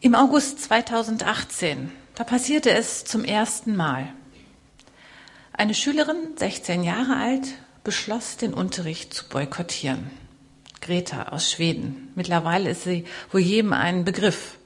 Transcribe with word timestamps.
Im 0.00 0.14
August 0.14 0.62
2018, 0.62 1.90
da 2.16 2.24
passierte 2.24 2.70
es 2.70 3.04
zum 3.04 3.24
ersten 3.24 3.74
Mal. 3.74 4.12
Eine 5.54 5.72
Schülerin, 5.72 6.36
16 6.36 6.84
Jahre 6.84 7.16
alt, 7.16 7.48
beschloss, 7.82 8.36
den 8.36 8.52
Unterricht 8.52 9.14
zu 9.14 9.26
boykottieren. 9.26 10.10
Greta 10.82 11.28
aus 11.30 11.50
Schweden. 11.50 12.12
Mittlerweile 12.14 12.70
ist 12.70 12.84
sie 12.84 13.06
wohl 13.32 13.40
jedem 13.40 13.72
ein 13.72 14.04
Begriff. 14.04 14.58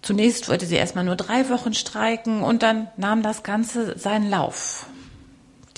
Zunächst 0.00 0.48
wollte 0.48 0.64
sie 0.64 0.76
erstmal 0.76 1.04
nur 1.04 1.16
drei 1.16 1.50
Wochen 1.50 1.74
streiken 1.74 2.42
und 2.42 2.62
dann 2.62 2.88
nahm 2.96 3.22
das 3.22 3.42
Ganze 3.42 3.98
seinen 3.98 4.30
Lauf. 4.30 4.86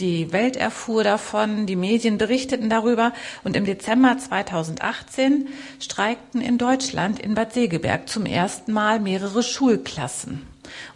Die 0.01 0.33
Welt 0.33 0.57
erfuhr 0.57 1.05
davon, 1.05 1.67
die 1.67 1.77
Medien 1.77 2.19
berichteten 2.19 2.69
darüber 2.69 3.13
und 3.45 3.55
im 3.55 3.65
Dezember 3.65 4.19
2018 4.19 5.47
streikten 5.79 6.41
in 6.41 6.59
Deutschland 6.59 7.21
in 7.21 7.35
Bad 7.35 7.53
Segeberg 7.53 8.09
zum 8.09 8.27
ersten 8.27 8.73
Mal 8.73 8.99
mehrere 8.99 9.45
Schulklassen. 9.45 10.43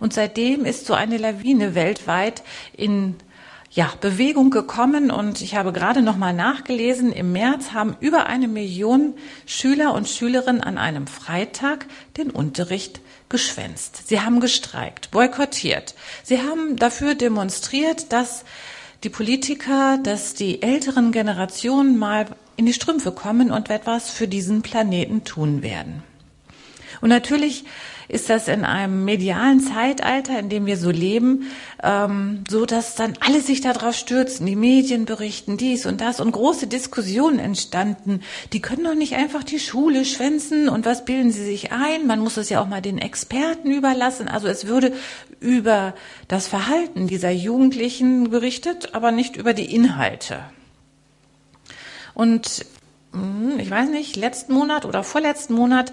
Und 0.00 0.14
seitdem 0.14 0.64
ist 0.64 0.86
so 0.86 0.94
eine 0.94 1.16
Lawine 1.16 1.76
weltweit 1.76 2.42
in 2.76 3.14
ja, 3.70 3.92
Bewegung 4.00 4.50
gekommen 4.50 5.10
und 5.10 5.42
ich 5.42 5.54
habe 5.54 5.72
gerade 5.72 6.02
noch 6.02 6.16
mal 6.16 6.32
nachgelesen, 6.32 7.12
im 7.12 7.32
März 7.32 7.72
haben 7.72 7.96
über 8.00 8.26
eine 8.26 8.48
Million 8.48 9.14
Schüler 9.46 9.94
und 9.94 10.08
Schülerinnen 10.08 10.62
an 10.62 10.78
einem 10.78 11.06
Freitag 11.06 11.86
den 12.16 12.30
Unterricht 12.30 13.00
geschwänzt. 13.28 14.08
Sie 14.08 14.20
haben 14.20 14.40
gestreikt, 14.40 15.10
boykottiert. 15.10 15.94
Sie 16.24 16.40
haben 16.40 16.76
dafür 16.76 17.14
demonstriert, 17.14 18.10
dass 18.10 18.44
die 19.04 19.10
Politiker, 19.10 19.98
dass 20.02 20.34
die 20.34 20.62
älteren 20.62 21.12
Generationen 21.12 21.98
mal 21.98 22.26
in 22.56 22.66
die 22.66 22.72
Strümpfe 22.72 23.12
kommen 23.12 23.50
und 23.50 23.70
etwas 23.70 24.10
für 24.10 24.26
diesen 24.26 24.62
Planeten 24.62 25.24
tun 25.24 25.62
werden. 25.62 26.02
Und 27.00 27.08
natürlich 27.08 27.64
ist 28.08 28.30
das 28.30 28.48
in 28.48 28.64
einem 28.64 29.04
medialen 29.04 29.60
Zeitalter, 29.60 30.38
in 30.38 30.48
dem 30.48 30.64
wir 30.64 30.78
so 30.78 30.90
leben, 30.90 31.50
ähm, 31.82 32.42
so, 32.48 32.64
dass 32.64 32.94
dann 32.94 33.14
alle 33.20 33.42
sich 33.42 33.60
darauf 33.60 33.94
stürzen. 33.94 34.46
Die 34.46 34.56
Medien 34.56 35.04
berichten 35.04 35.58
dies 35.58 35.84
und 35.84 36.00
das 36.00 36.18
und 36.18 36.32
große 36.32 36.66
Diskussionen 36.66 37.38
entstanden. 37.38 38.22
Die 38.54 38.60
können 38.60 38.84
doch 38.84 38.94
nicht 38.94 39.14
einfach 39.14 39.44
die 39.44 39.60
Schule 39.60 40.06
schwänzen 40.06 40.70
und 40.70 40.86
was 40.86 41.04
bilden 41.04 41.30
sie 41.30 41.44
sich 41.44 41.70
ein? 41.70 42.06
Man 42.06 42.20
muss 42.20 42.38
es 42.38 42.48
ja 42.48 42.62
auch 42.62 42.66
mal 42.66 42.80
den 42.80 42.98
Experten 42.98 43.70
überlassen. 43.70 44.28
Also 44.28 44.48
es 44.48 44.66
würde 44.66 44.92
über 45.38 45.94
das 46.28 46.48
Verhalten 46.48 47.06
dieser 47.06 47.30
Jugendlichen 47.30 48.30
berichtet, 48.30 48.94
aber 48.94 49.12
nicht 49.12 49.36
über 49.36 49.52
die 49.52 49.74
Inhalte. 49.74 50.40
Und 52.14 52.64
hm, 53.12 53.58
ich 53.58 53.70
weiß 53.70 53.90
nicht, 53.90 54.16
letzten 54.16 54.54
Monat 54.54 54.84
oder 54.84 55.04
vorletzten 55.04 55.54
Monat 55.54 55.92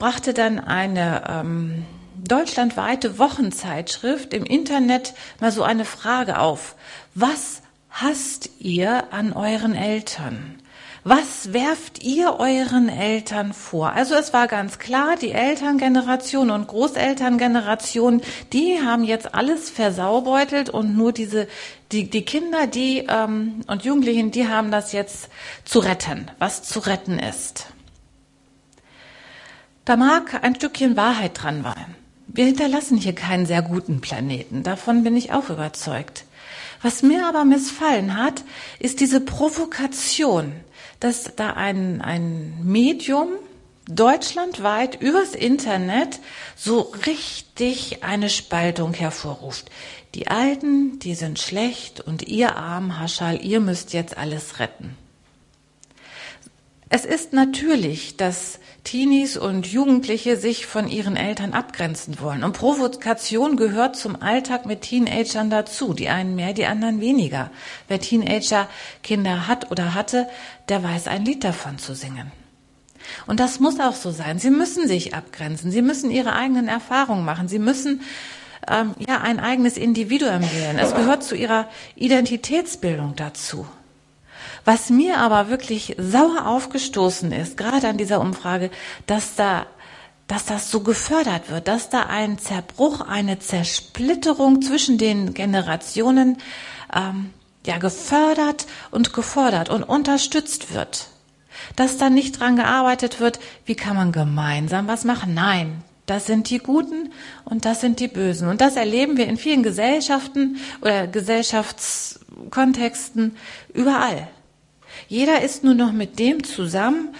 brachte 0.00 0.34
dann 0.34 0.58
eine 0.58 1.22
ähm, 1.28 1.84
deutschlandweite 2.16 3.18
Wochenzeitschrift 3.20 4.34
im 4.34 4.44
Internet 4.44 5.14
mal 5.40 5.52
so 5.52 5.62
eine 5.62 5.84
Frage 5.84 6.40
auf. 6.40 6.74
Was 7.14 7.62
hasst 7.90 8.50
ihr 8.58 9.12
an 9.12 9.32
euren 9.32 9.76
Eltern? 9.76 10.56
Was 11.04 11.52
werft 11.52 12.02
ihr 12.02 12.40
euren 12.40 12.88
Eltern 12.88 13.52
vor? 13.52 13.92
Also 13.92 14.14
es 14.14 14.32
war 14.32 14.48
ganz 14.48 14.78
klar, 14.78 15.16
die 15.16 15.32
Elterngeneration 15.32 16.50
und 16.50 16.66
Großelterngeneration, 16.68 18.22
die 18.52 18.80
haben 18.84 19.04
jetzt 19.04 19.34
alles 19.34 19.70
versaubeutelt 19.70 20.70
und 20.70 20.96
nur 20.96 21.12
diese 21.12 21.46
die, 21.92 22.08
die 22.08 22.24
Kinder, 22.24 22.66
die 22.66 23.06
ähm, 23.08 23.62
und 23.66 23.84
Jugendlichen, 23.84 24.30
die 24.30 24.48
haben 24.48 24.70
das 24.70 24.92
jetzt 24.92 25.28
zu 25.64 25.80
retten, 25.80 26.30
was 26.38 26.62
zu 26.62 26.80
retten 26.80 27.18
ist. 27.18 27.66
Da 29.84 29.96
mag 29.96 30.44
ein 30.44 30.54
Stückchen 30.54 30.96
Wahrheit 30.96 31.42
dran 31.42 31.62
sein. 31.62 31.96
Wir 32.26 32.44
hinterlassen 32.44 32.96
hier 32.96 33.14
keinen 33.14 33.46
sehr 33.46 33.62
guten 33.62 34.00
Planeten. 34.00 34.62
Davon 34.62 35.02
bin 35.02 35.16
ich 35.16 35.32
auch 35.32 35.50
überzeugt. 35.50 36.24
Was 36.82 37.02
mir 37.02 37.26
aber 37.26 37.44
missfallen 37.44 38.16
hat, 38.16 38.44
ist 38.78 39.00
diese 39.00 39.20
Provokation, 39.20 40.52
dass 41.00 41.34
da 41.36 41.54
ein, 41.54 42.00
ein 42.00 42.54
Medium 42.62 43.30
deutschlandweit 43.88 45.00
übers 45.00 45.34
Internet 45.34 46.20
so 46.56 46.92
richtig 47.06 48.04
eine 48.04 48.30
Spaltung 48.30 48.94
hervorruft. 48.94 49.70
Die 50.14 50.28
Alten, 50.28 50.98
die 51.00 51.14
sind 51.14 51.38
schlecht 51.38 52.00
und 52.00 52.28
ihr 52.28 52.56
armen 52.56 53.00
Haschal, 53.00 53.44
ihr 53.44 53.60
müsst 53.60 53.92
jetzt 53.92 54.16
alles 54.16 54.60
retten. 54.60 54.96
Es 56.88 57.04
ist 57.04 57.32
natürlich, 57.32 58.16
dass 58.16 58.59
Teenies 58.84 59.36
und 59.36 59.66
Jugendliche 59.66 60.36
sich 60.36 60.66
von 60.66 60.88
ihren 60.88 61.16
Eltern 61.16 61.52
abgrenzen 61.52 62.20
wollen. 62.20 62.42
Und 62.44 62.52
Provokation 62.52 63.56
gehört 63.56 63.96
zum 63.96 64.20
Alltag 64.20 64.66
mit 64.66 64.82
Teenagern 64.82 65.50
dazu. 65.50 65.92
Die 65.92 66.08
einen 66.08 66.34
mehr, 66.34 66.54
die 66.54 66.66
anderen 66.66 67.00
weniger. 67.00 67.50
Wer 67.88 68.00
Teenager 68.00 68.68
Kinder 69.02 69.46
hat 69.46 69.70
oder 69.70 69.94
hatte, 69.94 70.28
der 70.68 70.82
weiß 70.82 71.08
ein 71.08 71.24
Lied 71.24 71.44
davon 71.44 71.78
zu 71.78 71.94
singen. 71.94 72.32
Und 73.26 73.40
das 73.40 73.60
muss 73.60 73.80
auch 73.80 73.94
so 73.94 74.10
sein. 74.10 74.38
Sie 74.38 74.50
müssen 74.50 74.86
sich 74.88 75.14
abgrenzen. 75.14 75.70
Sie 75.70 75.82
müssen 75.82 76.10
ihre 76.10 76.32
eigenen 76.32 76.68
Erfahrungen 76.68 77.24
machen. 77.24 77.48
Sie 77.48 77.58
müssen 77.58 78.02
ähm, 78.68 78.94
ja 78.98 79.20
ein 79.20 79.40
eigenes 79.40 79.76
Individuum 79.76 80.42
wählen. 80.42 80.78
Es 80.78 80.94
gehört 80.94 81.22
zu 81.22 81.34
ihrer 81.34 81.68
Identitätsbildung 81.96 83.14
dazu. 83.16 83.66
Was 84.64 84.90
mir 84.90 85.18
aber 85.18 85.48
wirklich 85.48 85.96
sauer 85.98 86.46
aufgestoßen 86.46 87.32
ist, 87.32 87.56
gerade 87.56 87.88
an 87.88 87.96
dieser 87.96 88.20
Umfrage, 88.20 88.70
dass 89.06 89.34
da 89.34 89.66
dass 90.30 90.44
das 90.44 90.70
so 90.70 90.82
gefördert 90.82 91.50
wird, 91.50 91.66
dass 91.66 91.88
da 91.88 92.04
ein 92.04 92.38
Zerbruch, 92.38 93.00
eine 93.00 93.40
Zersplitterung 93.40 94.62
zwischen 94.62 94.96
den 94.96 95.34
Generationen 95.34 96.38
ähm, 96.94 97.30
ja 97.66 97.78
gefördert 97.78 98.66
und 98.92 99.12
gefordert 99.12 99.70
und 99.70 99.82
unterstützt 99.82 100.72
wird. 100.72 101.08
Dass 101.74 101.98
da 101.98 102.10
nicht 102.10 102.38
dran 102.38 102.54
gearbeitet 102.54 103.18
wird, 103.18 103.40
wie 103.64 103.74
kann 103.74 103.96
man 103.96 104.12
gemeinsam 104.12 104.86
was 104.86 105.04
machen? 105.04 105.34
Nein, 105.34 105.82
das 106.06 106.26
sind 106.26 106.48
die 106.48 106.58
Guten 106.58 107.10
und 107.44 107.64
das 107.64 107.80
sind 107.80 107.98
die 107.98 108.06
Bösen. 108.06 108.48
Und 108.48 108.60
das 108.60 108.76
erleben 108.76 109.16
wir 109.16 109.26
in 109.26 109.36
vielen 109.36 109.64
Gesellschaften 109.64 110.58
oder 110.80 111.08
Gesellschaftskontexten 111.08 113.36
überall. 113.74 114.28
Jeder 115.10 115.42
ist 115.42 115.64
nur 115.64 115.74
noch 115.74 115.90
mit 115.90 116.20
dem 116.20 116.44
zusammen, 116.44 117.16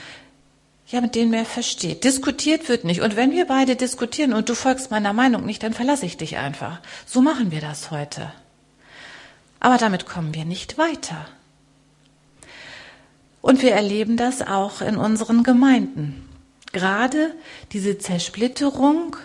ja, 0.86 1.00
mit 1.00 1.16
dem 1.16 1.32
er 1.32 1.44
versteht. 1.44 2.04
Diskutiert 2.04 2.68
wird 2.68 2.84
nicht. 2.84 3.00
Und 3.00 3.16
wenn 3.16 3.32
wir 3.32 3.46
beide 3.46 3.74
diskutieren 3.74 4.32
und 4.32 4.48
du 4.48 4.54
folgst 4.54 4.92
meiner 4.92 5.12
Meinung 5.12 5.44
nicht, 5.44 5.60
dann 5.64 5.74
verlasse 5.74 6.06
ich 6.06 6.16
dich 6.16 6.36
einfach. 6.36 6.78
So 7.04 7.20
machen 7.20 7.50
wir 7.50 7.60
das 7.60 7.90
heute. 7.90 8.32
Aber 9.58 9.76
damit 9.76 10.06
kommen 10.06 10.36
wir 10.36 10.44
nicht 10.44 10.78
weiter. 10.78 11.26
Und 13.40 13.60
wir 13.60 13.72
erleben 13.72 14.16
das 14.16 14.40
auch 14.40 14.82
in 14.82 14.96
unseren 14.96 15.42
Gemeinden. 15.42 16.28
Gerade 16.70 17.34
diese 17.72 17.98
Zersplitterung 17.98 19.16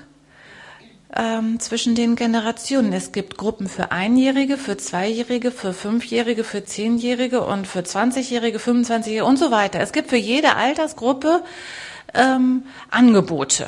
ähm, 1.16 1.60
zwischen 1.60 1.96
den 1.96 2.16
Generationen. 2.16 2.94
Es 2.94 3.12
gibt 3.12 3.38
Gruppen 3.38 3.70
für 3.70 3.92
Einjährige, 3.92 4.58
für 4.58 4.78
Zweijährige, 4.78 5.52
für 5.52 5.74
Fünfjährige, 5.74 6.44
für 6.44 6.66
Zehnjährige 6.66 7.42
und 7.42 7.68
für 7.68 7.84
Zwanzigjährige, 7.84 8.60
Fünfundzwanzigjährige 8.60 9.26
und 9.26 9.38
so 9.38 9.52
weiter. 9.52 9.80
Es 9.80 9.94
gibt 9.94 10.10
für 10.10 10.18
jede 10.18 10.56
Altersgruppe 10.56 11.44
ähm, 12.14 12.64
Angebote. 12.92 13.68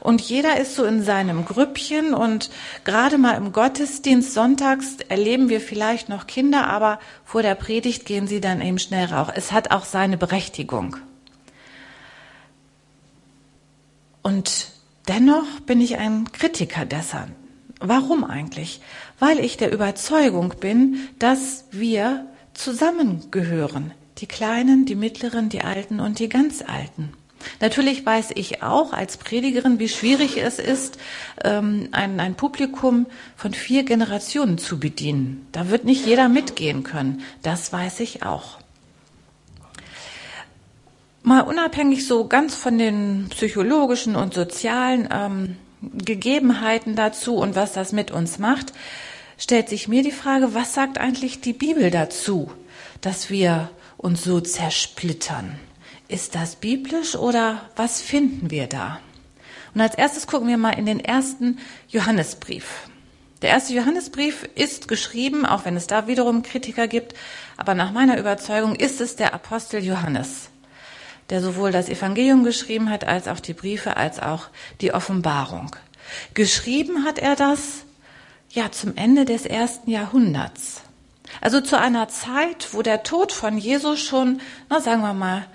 Und 0.00 0.22
jeder 0.22 0.58
ist 0.58 0.76
so 0.76 0.84
in 0.84 1.02
seinem 1.02 1.44
Grüppchen 1.44 2.14
und 2.14 2.50
gerade 2.84 3.18
mal 3.18 3.36
im 3.36 3.52
Gottesdienst 3.52 4.32
sonntags 4.32 4.96
erleben 5.08 5.50
wir 5.50 5.60
vielleicht 5.60 6.08
noch 6.08 6.26
Kinder, 6.26 6.68
aber 6.68 6.98
vor 7.22 7.42
der 7.42 7.54
Predigt 7.54 8.06
gehen 8.06 8.26
sie 8.26 8.40
dann 8.40 8.62
eben 8.62 8.78
schnell 8.78 9.12
rauch. 9.12 9.30
Es 9.34 9.52
hat 9.52 9.70
auch 9.72 9.84
seine 9.84 10.16
Berechtigung. 10.16 10.96
Und 14.22 14.68
Dennoch 15.10 15.58
bin 15.66 15.80
ich 15.80 15.98
ein 15.98 16.30
Kritiker 16.30 16.84
dessen. 16.84 17.34
Warum 17.80 18.22
eigentlich? 18.22 18.80
Weil 19.18 19.40
ich 19.40 19.56
der 19.56 19.72
Überzeugung 19.72 20.54
bin, 20.60 21.08
dass 21.18 21.64
wir 21.72 22.26
zusammengehören. 22.54 23.90
Die 24.18 24.26
Kleinen, 24.26 24.86
die 24.86 24.94
Mittleren, 24.94 25.48
die 25.48 25.62
Alten 25.62 25.98
und 25.98 26.20
die 26.20 26.28
ganz 26.28 26.62
Alten. 26.62 27.12
Natürlich 27.58 28.06
weiß 28.06 28.28
ich 28.36 28.62
auch 28.62 28.92
als 28.92 29.16
Predigerin, 29.16 29.80
wie 29.80 29.88
schwierig 29.88 30.36
es 30.36 30.60
ist, 30.60 30.96
ähm, 31.42 31.88
ein, 31.90 32.20
ein 32.20 32.36
Publikum 32.36 33.06
von 33.34 33.52
vier 33.52 33.82
Generationen 33.82 34.58
zu 34.58 34.78
bedienen. 34.78 35.44
Da 35.50 35.70
wird 35.70 35.84
nicht 35.84 36.06
jeder 36.06 36.28
mitgehen 36.28 36.84
können. 36.84 37.22
Das 37.42 37.72
weiß 37.72 37.98
ich 37.98 38.22
auch 38.22 38.59
mal 41.22 41.40
unabhängig 41.40 42.06
so 42.06 42.26
ganz 42.26 42.54
von 42.54 42.78
den 42.78 43.26
psychologischen 43.30 44.16
und 44.16 44.34
sozialen 44.34 45.08
ähm, 45.12 45.56
Gegebenheiten 45.82 46.96
dazu 46.96 47.36
und 47.36 47.54
was 47.56 47.72
das 47.72 47.92
mit 47.92 48.10
uns 48.10 48.38
macht, 48.38 48.72
stellt 49.38 49.68
sich 49.68 49.88
mir 49.88 50.02
die 50.02 50.10
Frage, 50.10 50.54
was 50.54 50.74
sagt 50.74 50.98
eigentlich 50.98 51.40
die 51.40 51.52
Bibel 51.52 51.90
dazu, 51.90 52.50
dass 53.00 53.30
wir 53.30 53.70
uns 53.96 54.24
so 54.24 54.40
zersplittern? 54.40 55.58
ist 56.10 56.34
das 56.34 56.56
biblisch 56.56 57.14
oder 57.14 57.62
was 57.76 58.00
finden 58.00 58.50
wir 58.50 58.66
da? 58.66 59.00
Und 59.74 59.80
als 59.80 59.94
erstes 59.94 60.26
gucken 60.26 60.48
wir 60.48 60.58
mal 60.58 60.72
in 60.72 60.86
den 60.86 61.00
ersten 61.00 61.58
Johannesbrief. 61.88 62.88
Der 63.42 63.50
erste 63.50 63.72
Johannesbrief 63.72 64.48
ist 64.54 64.88
geschrieben, 64.88 65.46
auch 65.46 65.64
wenn 65.64 65.76
es 65.76 65.86
da 65.86 66.08
wiederum 66.08 66.42
Kritiker 66.42 66.88
gibt, 66.88 67.14
aber 67.56 67.74
nach 67.74 67.92
meiner 67.92 68.18
Überzeugung 68.18 68.74
ist 68.74 69.00
es 69.00 69.16
der 69.16 69.32
Apostel 69.32 69.82
Johannes, 69.82 70.49
der 71.30 71.40
sowohl 71.40 71.72
das 71.72 71.88
Evangelium 71.88 72.44
geschrieben 72.44 72.90
hat, 72.90 73.04
als 73.04 73.28
auch 73.28 73.40
die 73.40 73.54
Briefe, 73.54 73.96
als 73.96 74.20
auch 74.20 74.48
die 74.80 74.92
Offenbarung. 74.92 75.74
Geschrieben 76.34 77.04
hat 77.04 77.18
er 77.18 77.36
das 77.36 77.84
ja 78.50 78.70
zum 78.72 78.96
Ende 78.96 79.24
des 79.24 79.46
ersten 79.46 79.90
Jahrhunderts. 79.90 80.82
Also 81.40 81.60
zu 81.60 81.78
einer 81.78 82.08
Zeit, 82.08 82.68
wo 82.72 82.82
der 82.82 83.04
Tod 83.04 83.32
von 83.32 83.56
Jesus 83.56 84.00
schon, 84.00 84.40
na 84.68 84.80
sagen 84.80 85.02
wir 85.02 85.14
mal, 85.14 85.46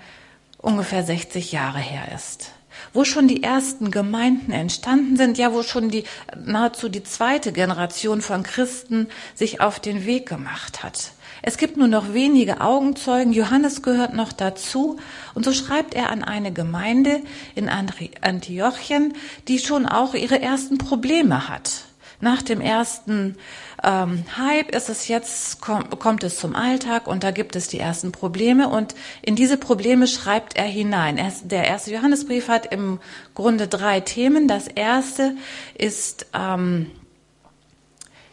ungefähr 0.58 1.02
60 1.02 1.52
Jahre 1.52 1.78
her 1.78 2.14
ist 2.14 2.50
wo 2.92 3.04
schon 3.04 3.28
die 3.28 3.42
ersten 3.42 3.90
Gemeinden 3.90 4.52
entstanden 4.52 5.16
sind, 5.16 5.38
ja, 5.38 5.52
wo 5.52 5.62
schon 5.62 5.90
die, 5.90 6.04
nahezu 6.44 6.88
die 6.88 7.02
zweite 7.02 7.52
Generation 7.52 8.22
von 8.22 8.42
Christen 8.42 9.08
sich 9.34 9.60
auf 9.60 9.80
den 9.80 10.06
Weg 10.06 10.28
gemacht 10.28 10.82
hat. 10.82 11.12
Es 11.42 11.58
gibt 11.58 11.76
nur 11.76 11.88
noch 11.88 12.12
wenige 12.14 12.60
Augenzeugen, 12.60 13.32
Johannes 13.32 13.82
gehört 13.82 14.14
noch 14.14 14.32
dazu, 14.32 14.98
und 15.34 15.44
so 15.44 15.52
schreibt 15.52 15.94
er 15.94 16.10
an 16.10 16.24
eine 16.24 16.52
Gemeinde 16.52 17.20
in 17.54 17.68
Antiochien, 17.68 19.14
die 19.48 19.58
schon 19.58 19.86
auch 19.86 20.14
ihre 20.14 20.40
ersten 20.40 20.78
Probleme 20.78 21.48
hat. 21.48 21.84
Nach 22.20 22.40
dem 22.40 22.62
ersten 22.62 23.36
ähm, 23.84 24.24
Hype 24.38 24.74
ist 24.74 24.88
es 24.88 25.06
jetzt, 25.06 25.60
kommt, 25.60 25.98
kommt 25.98 26.24
es 26.24 26.38
zum 26.38 26.56
Alltag 26.56 27.06
und 27.06 27.22
da 27.22 27.30
gibt 27.30 27.56
es 27.56 27.68
die 27.68 27.78
ersten 27.78 28.10
Probleme 28.10 28.70
und 28.70 28.94
in 29.20 29.36
diese 29.36 29.58
Probleme 29.58 30.06
schreibt 30.06 30.56
er 30.56 30.64
hinein. 30.64 31.18
Er, 31.18 31.30
der 31.42 31.66
erste 31.66 31.92
Johannesbrief 31.92 32.48
hat 32.48 32.72
im 32.72 33.00
Grunde 33.34 33.68
drei 33.68 34.00
Themen. 34.00 34.48
Das 34.48 34.66
erste 34.66 35.36
ist 35.76 36.26
ähm, 36.32 36.90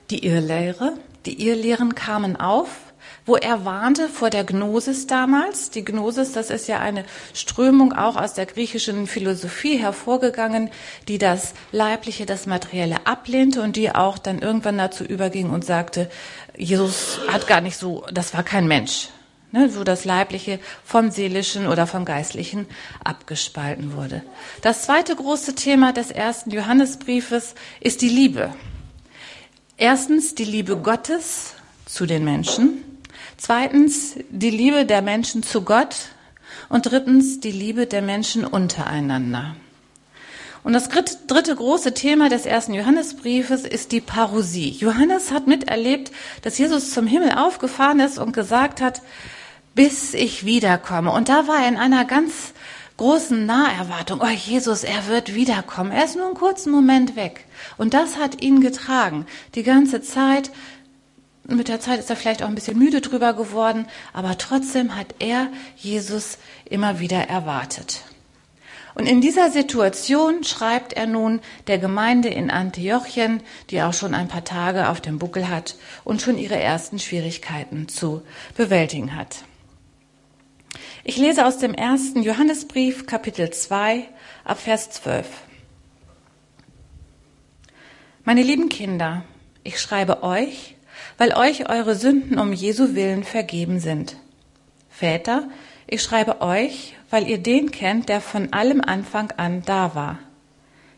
die 0.09 0.25
Irrlehre. 0.25 0.93
Die 1.25 1.45
Irrlehren 1.45 1.93
kamen 1.93 2.37
auf 2.37 2.92
wo 3.25 3.35
er 3.35 3.65
warnte 3.65 4.09
vor 4.09 4.29
der 4.29 4.43
Gnosis 4.43 5.07
damals. 5.07 5.69
Die 5.69 5.85
Gnosis, 5.85 6.33
das 6.33 6.49
ist 6.49 6.67
ja 6.67 6.79
eine 6.79 7.05
Strömung 7.33 7.93
auch 7.93 8.15
aus 8.15 8.33
der 8.33 8.45
griechischen 8.45 9.07
Philosophie 9.07 9.77
hervorgegangen, 9.77 10.69
die 11.07 11.17
das 11.17 11.53
Leibliche, 11.71 12.25
das 12.25 12.45
Materielle 12.45 13.05
ablehnte 13.05 13.61
und 13.61 13.75
die 13.75 13.93
auch 13.93 14.17
dann 14.17 14.39
irgendwann 14.39 14.77
dazu 14.77 15.03
überging 15.03 15.49
und 15.49 15.65
sagte, 15.65 16.09
Jesus 16.57 17.19
hat 17.27 17.47
gar 17.47 17.61
nicht 17.61 17.77
so, 17.77 18.05
das 18.11 18.33
war 18.33 18.43
kein 18.43 18.67
Mensch. 18.67 19.09
Ne, 19.51 19.69
wo 19.75 19.83
das 19.83 20.03
Leibliche 20.03 20.59
vom 20.83 21.11
Seelischen 21.11 21.67
oder 21.67 21.85
vom 21.85 22.05
Geistlichen 22.05 22.65
abgespalten 23.03 23.93
wurde. 23.93 24.23
Das 24.63 24.81
zweite 24.81 25.15
große 25.15 25.53
Thema 25.53 25.93
des 25.93 26.09
ersten 26.09 26.49
Johannesbriefes 26.49 27.53
ist 27.79 28.01
die 28.01 28.09
Liebe. 28.09 28.51
Erstens 29.77 30.33
die 30.33 30.45
Liebe 30.45 30.77
Gottes 30.77 31.53
zu 31.85 32.07
den 32.07 32.23
Menschen 32.23 32.83
Zweitens 33.37 34.15
die 34.29 34.49
Liebe 34.49 34.85
der 34.85 35.01
Menschen 35.01 35.43
zu 35.43 35.63
Gott 35.63 35.95
und 36.69 36.85
drittens 36.89 37.39
die 37.39 37.51
Liebe 37.51 37.85
der 37.85 38.01
Menschen 38.01 38.45
untereinander. 38.45 39.55
Und 40.63 40.73
das 40.73 40.87
dritte 40.87 41.55
große 41.55 41.93
Thema 41.93 42.29
des 42.29 42.45
ersten 42.45 42.73
Johannesbriefes 42.73 43.63
ist 43.65 43.91
die 43.91 43.99
Parousie. 43.99 44.69
Johannes 44.69 45.31
hat 45.31 45.45
miterlebt, 45.45 46.11
dass 46.41 46.57
Jesus 46.57 46.91
zum 46.91 47.05
Himmel 47.05 47.33
aufgefahren 47.33 47.99
ist 47.99 48.17
und 48.17 48.31
gesagt 48.31 48.79
hat, 48.79 49.01
bis 49.75 50.13
ich 50.13 50.45
wiederkomme. 50.45 51.11
Und 51.11 51.27
da 51.27 51.47
war 51.47 51.63
er 51.63 51.67
in 51.67 51.75
einer 51.75 52.05
ganz 52.05 52.53
großen 52.95 53.45
Naherwartung. 53.45 54.21
Oh, 54.21 54.27
Jesus, 54.27 54.83
er 54.85 55.07
wird 55.07 55.35
wiederkommen. 55.35 55.91
Er 55.91 56.05
ist 56.05 56.15
nur 56.15 56.27
einen 56.27 56.35
kurzen 56.35 56.71
Moment 56.71 57.17
weg. 57.17 57.45
Und 57.77 57.93
das 57.93 58.17
hat 58.17 58.41
ihn 58.41 58.61
getragen. 58.61 59.25
Die 59.55 59.63
ganze 59.63 60.01
Zeit 60.01 60.51
mit 61.45 61.67
der 61.67 61.79
Zeit 61.79 61.99
ist 61.99 62.09
er 62.09 62.15
vielleicht 62.15 62.41
auch 62.43 62.47
ein 62.47 62.55
bisschen 62.55 62.77
müde 62.77 63.01
drüber 63.01 63.33
geworden, 63.33 63.87
aber 64.13 64.37
trotzdem 64.37 64.95
hat 64.95 65.15
er 65.19 65.49
Jesus 65.75 66.37
immer 66.69 66.99
wieder 66.99 67.27
erwartet. 67.27 68.03
Und 68.95 69.07
in 69.07 69.21
dieser 69.21 69.49
Situation 69.49 70.43
schreibt 70.43 70.93
er 70.93 71.07
nun 71.07 71.41
der 71.67 71.79
Gemeinde 71.79 72.29
in 72.29 72.51
Antiochien, 72.51 73.41
die 73.71 73.81
auch 73.81 73.93
schon 73.93 74.13
ein 74.13 74.27
paar 74.27 74.43
Tage 74.43 74.89
auf 74.89 75.01
dem 75.01 75.17
Buckel 75.17 75.49
hat 75.49 75.75
und 76.03 76.21
schon 76.21 76.37
ihre 76.37 76.59
ersten 76.59 76.99
Schwierigkeiten 76.99 77.87
zu 77.87 78.21
bewältigen 78.55 79.15
hat. 79.15 79.43
Ich 81.03 81.17
lese 81.17 81.45
aus 81.45 81.57
dem 81.57 81.73
ersten 81.73 82.21
Johannesbrief, 82.21 83.07
Kapitel 83.07 83.49
2, 83.49 84.07
ab 84.45 84.59
Vers 84.59 84.91
12. 84.91 85.27
Meine 88.23 88.43
lieben 88.43 88.69
Kinder, 88.69 89.25
ich 89.63 89.81
schreibe 89.81 90.23
euch, 90.23 90.72
weil 91.17 91.33
euch 91.33 91.69
eure 91.69 91.95
Sünden 91.95 92.39
um 92.39 92.53
Jesu 92.53 92.95
willen 92.95 93.23
vergeben 93.23 93.79
sind. 93.79 94.17
Väter, 94.89 95.47
ich 95.87 96.01
schreibe 96.01 96.41
euch, 96.41 96.95
weil 97.09 97.27
ihr 97.27 97.37
den 97.37 97.71
kennt, 97.71 98.09
der 98.09 98.21
von 98.21 98.53
allem 98.53 98.81
Anfang 98.81 99.31
an 99.37 99.63
da 99.65 99.95
war. 99.95 100.19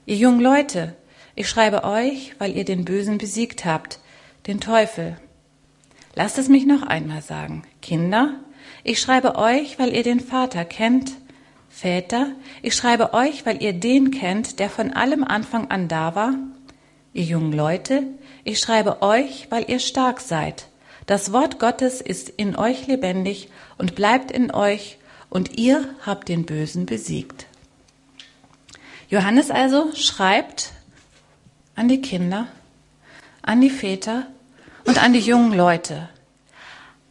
Ihr 0.06 0.16
jungen 0.16 0.40
Leute, 0.40 0.96
ich 1.36 1.50
schreibe 1.50 1.84
euch, 1.84 2.36
weil 2.40 2.56
ihr 2.56 2.64
den 2.64 2.86
Bösen 2.86 3.18
besiegt 3.18 3.66
habt, 3.66 4.00
den 4.48 4.62
Teufel. 4.62 5.18
Lasst 6.14 6.38
es 6.38 6.48
mich 6.48 6.66
noch 6.66 6.84
einmal 6.84 7.22
sagen. 7.22 7.64
Kinder, 7.82 8.36
ich 8.84 9.02
schreibe 9.02 9.36
euch, 9.36 9.80
weil 9.80 9.94
ihr 9.94 10.04
den 10.04 10.20
Vater 10.20 10.64
kennt. 10.64 11.12
Väter, 11.70 12.32
ich 12.62 12.74
schreibe 12.74 13.14
euch, 13.14 13.46
weil 13.46 13.62
ihr 13.62 13.74
den 13.74 14.12
kennt, 14.12 14.60
der 14.60 14.70
von 14.70 14.94
allem 14.94 15.26
Anfang 15.26 15.70
an 15.70 15.90
da 15.90 16.16
war. 16.16 16.36
Ihr 17.16 17.24
jungen 17.24 17.54
Leute, 17.54 18.04
ich 18.44 18.60
schreibe 18.60 19.02
euch, 19.02 19.48
weil 19.50 19.70
ihr 19.70 19.80
stark 19.80 20.20
seid. 20.20 20.68
Das 21.06 21.32
Wort 21.32 21.60
Gottes 21.60 22.02
ist 22.02 22.28
in 22.28 22.58
euch 22.58 22.88
lebendig 22.88 23.48
und 23.78 23.96
bleibt 23.96 24.32
in 24.32 24.52
euch, 24.52 24.98
und 25.30 25.58
ihr 25.58 25.88
habt 26.06 26.28
den 26.28 26.46
Bösen 26.46 26.86
besiegt. 26.86 27.46
Johannes 29.08 29.50
also 29.50 29.96
schreibt 29.96 30.72
an 31.78 31.88
die 31.88 32.02
Kinder, 32.02 32.48
an 33.44 33.62
die 33.62 33.70
Väter 33.70 34.28
und 34.84 35.02
an 35.02 35.14
die 35.14 35.20
jungen 35.20 35.54
Leute. 35.54 36.10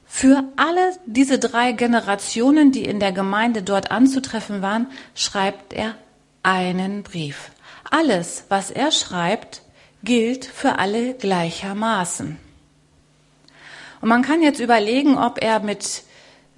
Für 0.06 0.44
alle 0.56 0.98
diese 1.06 1.38
drei 1.38 1.72
Generationen, 1.72 2.72
die 2.72 2.84
in 2.84 3.00
der 3.00 3.12
Gemeinde 3.12 3.62
dort 3.62 3.90
anzutreffen 3.90 4.60
waren, 4.60 4.86
schreibt 5.14 5.72
er 5.72 5.94
einen 6.42 7.04
Brief. 7.04 7.52
Alles, 7.90 8.44
was 8.50 8.70
er 8.70 8.92
schreibt, 8.92 9.63
gilt 10.04 10.44
für 10.44 10.78
alle 10.78 11.14
gleichermaßen. 11.14 12.38
Und 14.00 14.08
man 14.08 14.22
kann 14.22 14.42
jetzt 14.42 14.60
überlegen, 14.60 15.16
ob 15.16 15.42
er 15.42 15.60
mit 15.60 16.02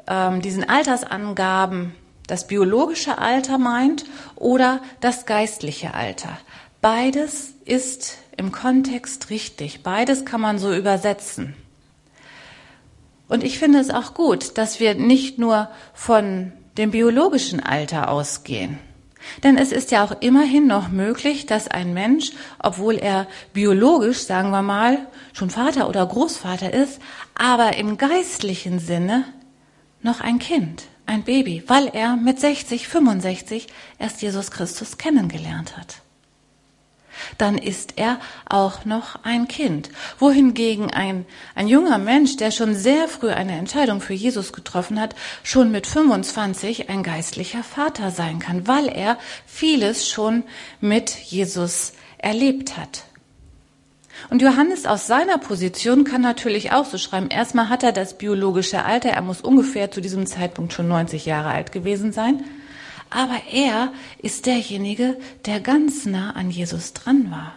ähm, 0.08 0.42
diesen 0.42 0.68
Altersangaben 0.68 1.94
das 2.26 2.48
biologische 2.48 3.18
Alter 3.18 3.58
meint 3.58 4.04
oder 4.34 4.80
das 5.00 5.26
geistliche 5.26 5.94
Alter. 5.94 6.38
Beides 6.80 7.54
ist 7.64 8.18
im 8.36 8.52
Kontext 8.52 9.30
richtig. 9.30 9.82
Beides 9.82 10.24
kann 10.24 10.40
man 10.40 10.58
so 10.58 10.74
übersetzen. 10.74 11.54
Und 13.28 13.42
ich 13.42 13.58
finde 13.58 13.78
es 13.80 13.90
auch 13.90 14.14
gut, 14.14 14.58
dass 14.58 14.78
wir 14.78 14.94
nicht 14.94 15.38
nur 15.38 15.68
von 15.94 16.52
dem 16.78 16.90
biologischen 16.90 17.60
Alter 17.60 18.08
ausgehen. 18.10 18.78
Denn 19.42 19.56
es 19.56 19.72
ist 19.72 19.90
ja 19.90 20.04
auch 20.04 20.20
immerhin 20.20 20.66
noch 20.66 20.88
möglich, 20.88 21.46
dass 21.46 21.68
ein 21.68 21.94
Mensch, 21.94 22.32
obwohl 22.58 22.96
er 22.96 23.26
biologisch, 23.52 24.20
sagen 24.20 24.50
wir 24.50 24.62
mal, 24.62 25.06
schon 25.32 25.50
Vater 25.50 25.88
oder 25.88 26.06
Großvater 26.06 26.72
ist, 26.72 27.00
aber 27.34 27.76
im 27.76 27.98
geistlichen 27.98 28.78
Sinne 28.78 29.24
noch 30.02 30.20
ein 30.20 30.38
Kind, 30.38 30.84
ein 31.06 31.24
Baby, 31.24 31.62
weil 31.66 31.88
er 31.88 32.16
mit 32.16 32.40
60, 32.40 32.88
65 32.88 33.66
erst 33.98 34.22
Jesus 34.22 34.50
Christus 34.50 34.98
kennengelernt 34.98 35.76
hat 35.76 36.05
dann 37.38 37.58
ist 37.58 37.94
er 37.96 38.18
auch 38.48 38.84
noch 38.84 39.24
ein 39.24 39.48
Kind. 39.48 39.90
Wohingegen 40.18 40.90
ein, 40.90 41.26
ein 41.54 41.68
junger 41.68 41.98
Mensch, 41.98 42.36
der 42.36 42.50
schon 42.50 42.74
sehr 42.74 43.08
früh 43.08 43.30
eine 43.30 43.56
Entscheidung 43.58 44.00
für 44.00 44.14
Jesus 44.14 44.52
getroffen 44.52 45.00
hat, 45.00 45.14
schon 45.42 45.70
mit 45.70 45.86
25 45.86 46.88
ein 46.88 47.02
geistlicher 47.02 47.62
Vater 47.62 48.10
sein 48.10 48.38
kann, 48.38 48.66
weil 48.66 48.88
er 48.88 49.18
vieles 49.46 50.08
schon 50.08 50.44
mit 50.80 51.10
Jesus 51.10 51.92
erlebt 52.18 52.76
hat. 52.76 53.04
Und 54.30 54.42
Johannes 54.42 54.86
aus 54.86 55.06
seiner 55.06 55.38
Position 55.38 56.04
kann 56.04 56.20
natürlich 56.20 56.72
auch 56.72 56.84
so 56.84 56.98
schreiben. 56.98 57.28
Erstmal 57.28 57.68
hat 57.68 57.82
er 57.82 57.92
das 57.92 58.18
biologische 58.18 58.84
Alter, 58.84 59.10
er 59.10 59.22
muss 59.22 59.40
ungefähr 59.40 59.90
zu 59.90 60.00
diesem 60.00 60.26
Zeitpunkt 60.26 60.72
schon 60.72 60.88
90 60.88 61.26
Jahre 61.26 61.50
alt 61.50 61.70
gewesen 61.72 62.12
sein. 62.12 62.42
Aber 63.16 63.40
er 63.50 63.94
ist 64.18 64.44
derjenige, 64.44 65.16
der 65.46 65.60
ganz 65.60 66.04
nah 66.04 66.32
an 66.32 66.50
Jesus 66.50 66.92
dran 66.92 67.30
war. 67.30 67.54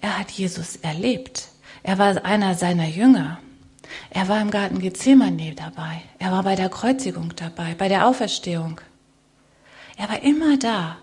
Er 0.00 0.18
hat 0.18 0.32
Jesus 0.32 0.74
erlebt. 0.74 1.50
Er 1.84 1.98
war 1.98 2.24
einer 2.24 2.56
seiner 2.56 2.88
Jünger. 2.88 3.38
Er 4.10 4.26
war 4.26 4.40
im 4.40 4.50
Garten 4.50 4.80
Gethsemane 4.80 5.54
dabei. 5.54 6.02
Er 6.18 6.32
war 6.32 6.42
bei 6.42 6.56
der 6.56 6.68
Kreuzigung 6.68 7.36
dabei, 7.36 7.76
bei 7.78 7.86
der 7.86 8.04
Auferstehung. 8.04 8.80
Er 9.96 10.08
war 10.08 10.24
immer 10.24 10.58
da. 10.58 10.96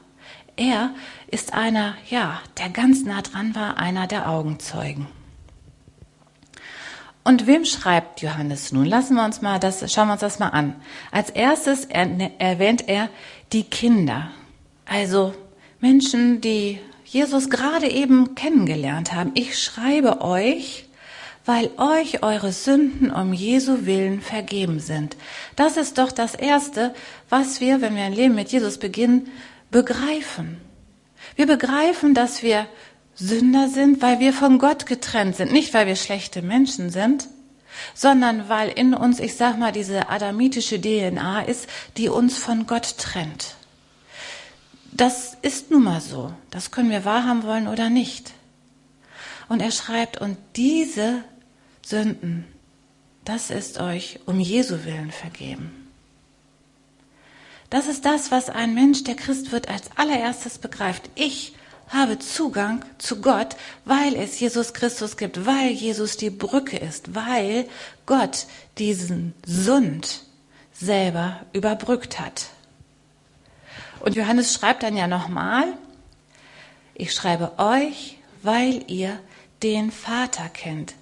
Er 0.57 0.93
ist 1.31 1.53
einer, 1.53 1.95
ja, 2.09 2.41
der 2.57 2.67
ganz 2.67 3.05
nah 3.05 3.21
dran 3.21 3.55
war, 3.55 3.77
einer 3.77 4.05
der 4.05 4.29
Augenzeugen. 4.29 5.07
Und 7.27 7.45
wem 7.45 7.65
schreibt 7.65 8.21
Johannes 8.21 8.71
nun? 8.71 8.85
Lassen 8.85 9.15
wir 9.15 9.25
uns 9.25 9.41
mal 9.41 9.59
das, 9.59 9.91
schauen 9.91 10.07
wir 10.07 10.13
uns 10.13 10.21
das 10.21 10.39
mal 10.39 10.47
an. 10.47 10.75
Als 11.11 11.29
erstes 11.29 11.83
erwähnt 11.83 12.87
er 12.87 13.09
die 13.51 13.63
Kinder. 13.63 14.31
Also 14.85 15.33
Menschen, 15.81 16.39
die 16.39 16.79
Jesus 17.03 17.49
gerade 17.49 17.89
eben 17.89 18.33
kennengelernt 18.33 19.11
haben. 19.11 19.31
Ich 19.33 19.61
schreibe 19.61 20.21
euch, 20.21 20.87
weil 21.43 21.69
euch 21.75 22.23
eure 22.23 22.53
Sünden 22.53 23.11
um 23.11 23.33
Jesu 23.33 23.85
willen 23.85 24.21
vergeben 24.21 24.79
sind. 24.79 25.17
Das 25.57 25.75
ist 25.75 25.97
doch 25.97 26.13
das 26.13 26.33
Erste, 26.33 26.93
was 27.27 27.59
wir, 27.59 27.81
wenn 27.81 27.97
wir 27.97 28.03
ein 28.03 28.13
Leben 28.13 28.35
mit 28.35 28.53
Jesus 28.53 28.77
beginnen, 28.77 29.29
begreifen. 29.69 30.61
Wir 31.35 31.45
begreifen, 31.45 32.13
dass 32.13 32.41
wir 32.41 32.67
Sünder 33.17 33.67
sind, 33.67 34.01
weil 34.01 34.19
wir 34.19 34.31
von 34.31 34.59
Gott 34.59 34.85
getrennt 34.85 35.35
sind, 35.35 35.51
nicht 35.51 35.73
weil 35.73 35.87
wir 35.87 35.95
schlechte 35.95 36.41
Menschen 36.41 36.91
sind, 36.91 37.27
sondern 37.93 38.47
weil 38.47 38.69
in 38.69 38.93
uns, 38.93 39.19
ich 39.19 39.35
sag 39.35 39.57
mal, 39.57 39.71
diese 39.71 40.09
adamitische 40.09 40.79
DNA 40.79 41.41
ist, 41.41 41.67
die 41.97 42.09
uns 42.09 42.37
von 42.37 42.67
Gott 42.67 42.97
trennt. 42.97 43.55
Das 44.91 45.37
ist 45.41 45.71
nun 45.71 45.83
mal 45.83 46.01
so. 46.01 46.33
Das 46.49 46.71
können 46.71 46.89
wir 46.89 47.05
wahrhaben 47.05 47.43
wollen 47.43 47.67
oder 47.67 47.89
nicht. 47.89 48.33
Und 49.49 49.61
er 49.61 49.71
schreibt, 49.71 50.19
und 50.19 50.37
diese 50.55 51.23
Sünden, 51.85 52.45
das 53.25 53.49
ist 53.49 53.79
euch 53.79 54.19
um 54.25 54.39
Jesu 54.39 54.85
willen 54.85 55.11
vergeben. 55.11 55.87
Das 57.69 57.87
ist 57.87 58.05
das, 58.05 58.31
was 58.31 58.49
ein 58.49 58.73
Mensch, 58.73 59.03
der 59.03 59.15
Christ 59.15 59.51
wird, 59.51 59.67
als 59.67 59.89
allererstes 59.97 60.57
begreift. 60.57 61.09
Ich 61.15 61.53
habe 61.87 62.19
Zugang 62.19 62.83
zu 62.97 63.21
Gott, 63.21 63.55
weil 63.85 64.15
es 64.15 64.39
Jesus 64.39 64.73
Christus 64.73 65.17
gibt, 65.17 65.45
weil 65.45 65.71
Jesus 65.71 66.17
die 66.17 66.29
Brücke 66.29 66.77
ist, 66.77 67.15
weil 67.15 67.67
Gott 68.05 68.45
diesen 68.77 69.33
Sund 69.45 70.23
selber 70.73 71.41
überbrückt 71.53 72.19
hat. 72.19 72.47
Und 73.99 74.15
Johannes 74.15 74.53
schreibt 74.53 74.83
dann 74.83 74.95
ja 74.95 75.07
nochmal, 75.07 75.65
ich 76.93 77.13
schreibe 77.13 77.57
euch, 77.57 78.17
weil 78.43 78.83
ihr 78.87 79.19
den 79.63 79.91
Vater 79.91 80.49
kennt. 80.49 80.93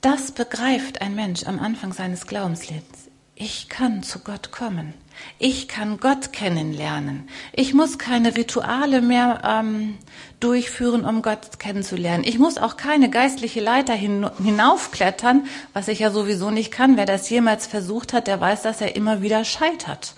Das 0.00 0.32
begreift 0.32 1.00
ein 1.00 1.14
Mensch 1.14 1.44
am 1.44 1.58
Anfang 1.58 1.92
seines 1.92 2.26
Glaubenslebens. 2.26 3.10
Ich 3.34 3.68
kann 3.68 4.02
zu 4.02 4.20
Gott 4.20 4.52
kommen. 4.52 4.94
Ich 5.38 5.68
kann 5.68 5.98
Gott 5.98 6.32
kennenlernen. 6.32 7.28
Ich 7.52 7.74
muss 7.74 7.98
keine 7.98 8.36
Rituale 8.36 9.02
mehr 9.02 9.42
ähm, 9.44 9.98
durchführen, 10.40 11.04
um 11.04 11.22
Gott 11.22 11.58
kennenzulernen. 11.58 12.24
Ich 12.24 12.38
muss 12.38 12.58
auch 12.58 12.76
keine 12.76 13.10
geistliche 13.10 13.60
Leiter 13.60 13.94
hin, 13.94 14.28
hinaufklettern, 14.42 15.46
was 15.72 15.88
ich 15.88 16.00
ja 16.00 16.10
sowieso 16.10 16.50
nicht 16.50 16.70
kann. 16.70 16.96
Wer 16.96 17.06
das 17.06 17.28
jemals 17.30 17.66
versucht 17.66 18.12
hat, 18.12 18.26
der 18.26 18.40
weiß, 18.40 18.62
dass 18.62 18.80
er 18.80 18.96
immer 18.96 19.22
wieder 19.22 19.44
scheitert. 19.44 20.14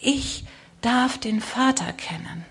Ich 0.00 0.44
darf 0.80 1.18
den 1.18 1.40
Vater 1.40 1.92
kennen. 1.92 2.44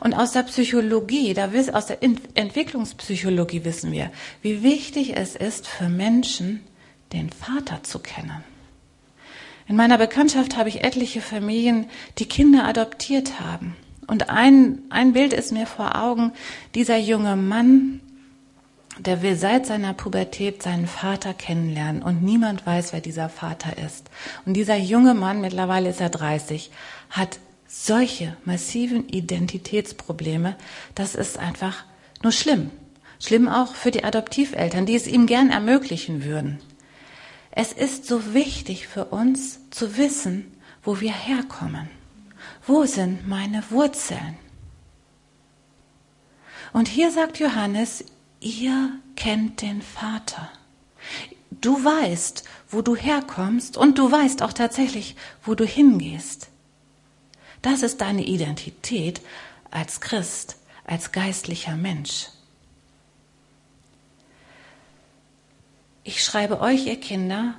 Und 0.00 0.14
aus 0.14 0.32
der 0.32 0.42
Psychologie, 0.42 1.32
da 1.32 1.50
aus 1.72 1.86
der 1.86 2.02
Entwicklungspsychologie 2.02 3.64
wissen 3.64 3.92
wir, 3.92 4.10
wie 4.42 4.62
wichtig 4.62 5.16
es 5.16 5.36
ist 5.36 5.66
für 5.66 5.88
Menschen, 5.88 6.62
den 7.12 7.30
Vater 7.30 7.82
zu 7.84 8.00
kennen. 8.00 8.44
In 9.66 9.76
meiner 9.76 9.98
Bekanntschaft 9.98 10.56
habe 10.56 10.68
ich 10.68 10.84
etliche 10.84 11.20
Familien, 11.20 11.86
die 12.18 12.26
Kinder 12.26 12.64
adoptiert 12.64 13.40
haben. 13.40 13.76
Und 14.06 14.28
ein, 14.28 14.80
ein 14.90 15.14
Bild 15.14 15.32
ist 15.32 15.52
mir 15.52 15.66
vor 15.66 15.96
Augen, 15.96 16.32
dieser 16.74 16.98
junge 16.98 17.36
Mann, 17.36 18.00
der 18.98 19.22
will 19.22 19.36
seit 19.36 19.66
seiner 19.66 19.94
Pubertät 19.94 20.62
seinen 20.62 20.86
Vater 20.86 21.32
kennenlernen 21.32 22.02
und 22.02 22.22
niemand 22.22 22.66
weiß, 22.66 22.92
wer 22.92 23.00
dieser 23.00 23.28
Vater 23.28 23.78
ist. 23.78 24.10
Und 24.44 24.54
dieser 24.54 24.76
junge 24.76 25.14
Mann, 25.14 25.40
mittlerweile 25.40 25.88
ist 25.88 26.00
er 26.00 26.10
30, 26.10 26.70
hat 27.10 27.38
solche 27.66 28.36
massiven 28.44 29.08
Identitätsprobleme, 29.08 30.56
das 30.94 31.14
ist 31.14 31.38
einfach 31.38 31.84
nur 32.22 32.32
schlimm. 32.32 32.70
Schlimm 33.18 33.48
auch 33.48 33.74
für 33.74 33.90
die 33.90 34.04
Adoptiveltern, 34.04 34.86
die 34.86 34.94
es 34.94 35.06
ihm 35.06 35.26
gern 35.26 35.50
ermöglichen 35.50 36.24
würden. 36.24 36.60
Es 37.56 37.72
ist 37.72 38.06
so 38.06 38.34
wichtig 38.34 38.88
für 38.88 39.04
uns 39.04 39.70
zu 39.70 39.96
wissen, 39.96 40.52
wo 40.82 41.00
wir 41.00 41.12
herkommen. 41.12 41.88
Wo 42.66 42.84
sind 42.84 43.28
meine 43.28 43.62
Wurzeln? 43.70 44.36
Und 46.72 46.88
hier 46.88 47.12
sagt 47.12 47.38
Johannes, 47.38 48.04
ihr 48.40 48.90
kennt 49.14 49.62
den 49.62 49.82
Vater. 49.82 50.50
Du 51.60 51.84
weißt, 51.84 52.42
wo 52.70 52.82
du 52.82 52.96
herkommst 52.96 53.76
und 53.76 53.98
du 53.98 54.10
weißt 54.10 54.42
auch 54.42 54.52
tatsächlich, 54.52 55.14
wo 55.44 55.54
du 55.54 55.64
hingehst. 55.64 56.48
Das 57.62 57.84
ist 57.84 58.00
deine 58.00 58.24
Identität 58.24 59.20
als 59.70 60.00
Christ, 60.00 60.56
als 60.84 61.12
geistlicher 61.12 61.76
Mensch. 61.76 62.30
Ich 66.06 66.22
schreibe 66.22 66.60
euch, 66.60 66.86
ihr 66.86 67.00
Kinder, 67.00 67.54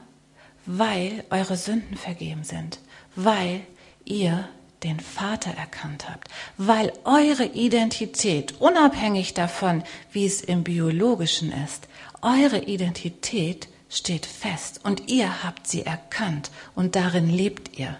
weil 0.67 1.23
eure 1.31 1.57
Sünden 1.57 1.97
vergeben 1.97 2.43
sind, 2.43 2.79
weil 3.15 3.61
ihr 4.05 4.47
den 4.83 4.99
Vater 4.99 5.51
erkannt 5.51 6.07
habt, 6.07 6.27
weil 6.57 6.93
eure 7.05 7.45
Identität, 7.45 8.53
unabhängig 8.59 9.33
davon, 9.33 9.83
wie 10.11 10.27
es 10.27 10.41
im 10.41 10.63
biologischen 10.63 11.51
ist, 11.51 11.87
eure 12.21 12.59
Identität 12.59 13.67
steht 13.89 14.27
fest 14.27 14.81
und 14.83 15.09
ihr 15.09 15.43
habt 15.43 15.65
sie 15.65 15.83
erkannt 15.83 16.51
und 16.75 16.95
darin 16.95 17.29
lebt 17.29 17.79
ihr. 17.79 17.97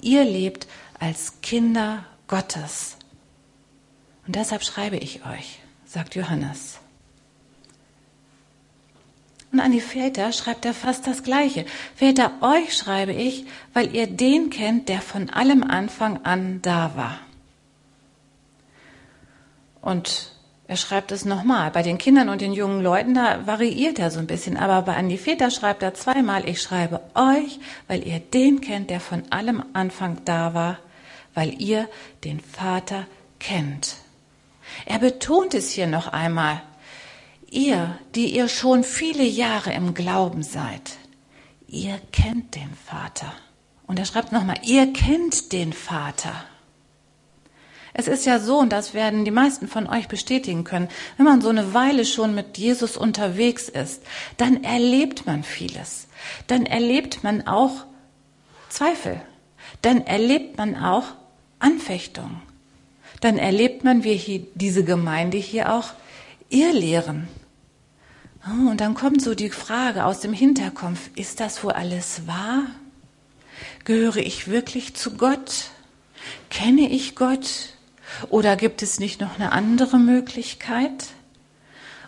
Ihr 0.00 0.24
lebt 0.24 0.66
als 0.98 1.40
Kinder 1.42 2.04
Gottes. 2.28 2.96
Und 4.26 4.36
deshalb 4.36 4.64
schreibe 4.64 4.96
ich 4.96 5.26
euch, 5.26 5.58
sagt 5.84 6.14
Johannes. 6.14 6.81
Und 9.52 9.60
an 9.60 9.72
die 9.72 9.80
Väter 9.80 10.32
schreibt 10.32 10.64
er 10.64 10.74
fast 10.74 11.06
das 11.06 11.22
Gleiche. 11.22 11.66
Väter, 11.94 12.32
euch 12.40 12.74
schreibe 12.76 13.12
ich, 13.12 13.44
weil 13.74 13.94
ihr 13.94 14.06
den 14.06 14.50
kennt, 14.50 14.88
der 14.88 15.00
von 15.00 15.30
allem 15.30 15.62
Anfang 15.62 16.24
an 16.24 16.60
da 16.62 16.92
war. 16.96 17.18
Und 19.82 20.32
er 20.68 20.76
schreibt 20.76 21.12
es 21.12 21.24
nochmal. 21.26 21.70
Bei 21.70 21.82
den 21.82 21.98
Kindern 21.98 22.30
und 22.30 22.40
den 22.40 22.52
jungen 22.52 22.82
Leuten, 22.82 23.14
da 23.14 23.46
variiert 23.46 23.98
er 23.98 24.10
so 24.10 24.20
ein 24.20 24.26
bisschen. 24.26 24.56
Aber 24.56 24.82
bei 24.82 24.96
an 24.96 25.10
die 25.10 25.18
Väter 25.18 25.50
schreibt 25.50 25.82
er 25.82 25.92
zweimal, 25.92 26.48
ich 26.48 26.62
schreibe 26.62 27.00
euch, 27.14 27.60
weil 27.88 28.06
ihr 28.06 28.20
den 28.20 28.62
kennt, 28.62 28.88
der 28.88 29.00
von 29.00 29.24
allem 29.30 29.62
Anfang 29.74 30.18
da 30.24 30.54
war 30.54 30.78
weil 31.34 31.60
ihr 31.60 31.88
den 32.24 32.40
Vater 32.40 33.06
kennt. 33.38 33.96
Er 34.86 34.98
betont 34.98 35.54
es 35.54 35.70
hier 35.70 35.86
noch 35.86 36.08
einmal. 36.08 36.62
Ihr, 37.52 37.98
die 38.14 38.34
ihr 38.34 38.48
schon 38.48 38.82
viele 38.82 39.24
Jahre 39.24 39.74
im 39.74 39.92
Glauben 39.92 40.42
seid, 40.42 40.92
ihr 41.68 42.00
kennt 42.10 42.54
den 42.54 42.72
Vater. 42.86 43.30
Und 43.86 43.98
er 43.98 44.06
schreibt 44.06 44.32
nochmal, 44.32 44.56
ihr 44.62 44.90
kennt 44.94 45.52
den 45.52 45.74
Vater. 45.74 46.32
Es 47.92 48.08
ist 48.08 48.24
ja 48.24 48.38
so, 48.38 48.58
und 48.58 48.72
das 48.72 48.94
werden 48.94 49.26
die 49.26 49.30
meisten 49.30 49.68
von 49.68 49.86
euch 49.86 50.08
bestätigen 50.08 50.64
können, 50.64 50.88
wenn 51.18 51.26
man 51.26 51.42
so 51.42 51.50
eine 51.50 51.74
Weile 51.74 52.06
schon 52.06 52.34
mit 52.34 52.56
Jesus 52.56 52.96
unterwegs 52.96 53.68
ist, 53.68 54.02
dann 54.38 54.64
erlebt 54.64 55.26
man 55.26 55.42
vieles. 55.42 56.06
Dann 56.46 56.64
erlebt 56.64 57.22
man 57.22 57.46
auch 57.46 57.84
Zweifel. 58.70 59.20
Dann 59.82 60.06
erlebt 60.06 60.56
man 60.56 60.74
auch 60.74 61.04
Anfechtung. 61.58 62.40
Dann 63.20 63.36
erlebt 63.36 63.84
man, 63.84 64.04
wie 64.04 64.46
diese 64.54 64.84
Gemeinde 64.84 65.36
hier 65.36 65.74
auch 65.74 65.90
Irrlehren. 66.48 67.28
Oh, 68.46 68.70
und 68.70 68.80
dann 68.80 68.94
kommt 68.94 69.22
so 69.22 69.34
die 69.34 69.50
Frage 69.50 70.04
aus 70.04 70.20
dem 70.20 70.32
Hinterkopf, 70.32 71.10
ist 71.14 71.40
das 71.40 71.62
wohl 71.62 71.72
alles 71.72 72.26
wahr? 72.26 72.64
Gehöre 73.84 74.16
ich 74.16 74.48
wirklich 74.48 74.94
zu 74.94 75.16
Gott? 75.16 75.70
Kenne 76.50 76.90
ich 76.90 77.14
Gott? 77.14 77.74
Oder 78.28 78.56
gibt 78.56 78.82
es 78.82 78.98
nicht 78.98 79.20
noch 79.20 79.36
eine 79.36 79.52
andere 79.52 79.98
Möglichkeit? 79.98 81.06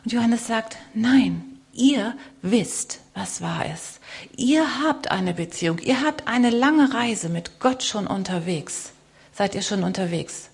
Und 0.05 0.13
Johannes 0.13 0.47
sagt, 0.47 0.77
nein, 0.93 1.45
ihr 1.73 2.17
wisst, 2.43 3.01
was 3.15 3.41
wahr 3.41 3.67
ist. 3.73 4.01
Ihr 4.37 4.83
habt 4.83 5.11
eine 5.11 5.35
Beziehung, 5.35 5.79
ihr 5.79 6.03
habt 6.03 6.27
eine 6.27 6.51
lange 6.51 6.93
Reise 6.93 7.29
mit 7.29 7.61
Gott 7.61 7.83
schon 7.83 8.07
unterwegs 8.07 8.95
seid 9.35 9.55
ihr 9.55 9.63
schon 9.63 9.85
unterwegs. 9.85 10.51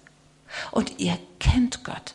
Und 0.73 0.99
ihr 0.99 1.17
kennt 1.39 1.85
Gott. 1.85 2.15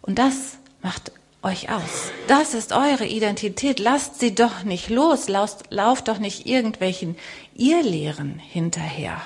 Und 0.00 0.18
das 0.18 0.56
macht 0.82 1.12
euch 1.42 1.70
aus. 1.70 2.10
Das 2.26 2.54
ist 2.54 2.72
eure 2.72 3.06
Identität. 3.06 3.78
Lasst 3.78 4.20
sie 4.20 4.34
doch 4.34 4.64
nicht 4.64 4.90
los. 4.90 5.28
Lauft, 5.28 5.70
lauft 5.70 6.08
doch 6.08 6.18
nicht 6.18 6.46
irgendwelchen 6.46 7.16
Irrlehren 7.54 8.38
hinterher. 8.38 9.20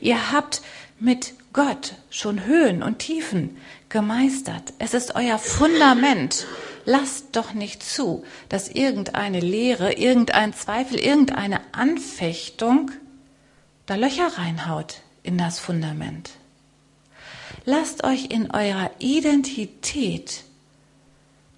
Ihr 0.00 0.32
habt 0.32 0.62
mit 0.98 1.34
Gott 1.52 1.94
schon 2.10 2.44
Höhen 2.44 2.82
und 2.82 2.98
Tiefen 2.98 3.56
gemeistert. 3.88 4.72
Es 4.78 4.94
ist 4.94 5.14
euer 5.14 5.38
Fundament. 5.38 6.46
Lasst 6.84 7.36
doch 7.36 7.54
nicht 7.54 7.82
zu, 7.82 8.24
dass 8.48 8.68
irgendeine 8.68 9.40
Lehre, 9.40 9.94
irgendein 9.94 10.54
Zweifel, 10.54 10.98
irgendeine 10.98 11.60
Anfechtung 11.72 12.90
da 13.86 13.96
Löcher 13.96 14.38
reinhaut 14.38 15.00
in 15.22 15.36
das 15.36 15.58
Fundament. 15.58 16.30
Lasst 17.64 18.04
euch 18.04 18.26
in 18.26 18.50
eurer 18.50 18.90
Identität 18.98 20.44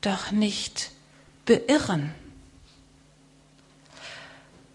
doch 0.02 0.30
nicht 0.30 0.90
beirren. 1.46 2.14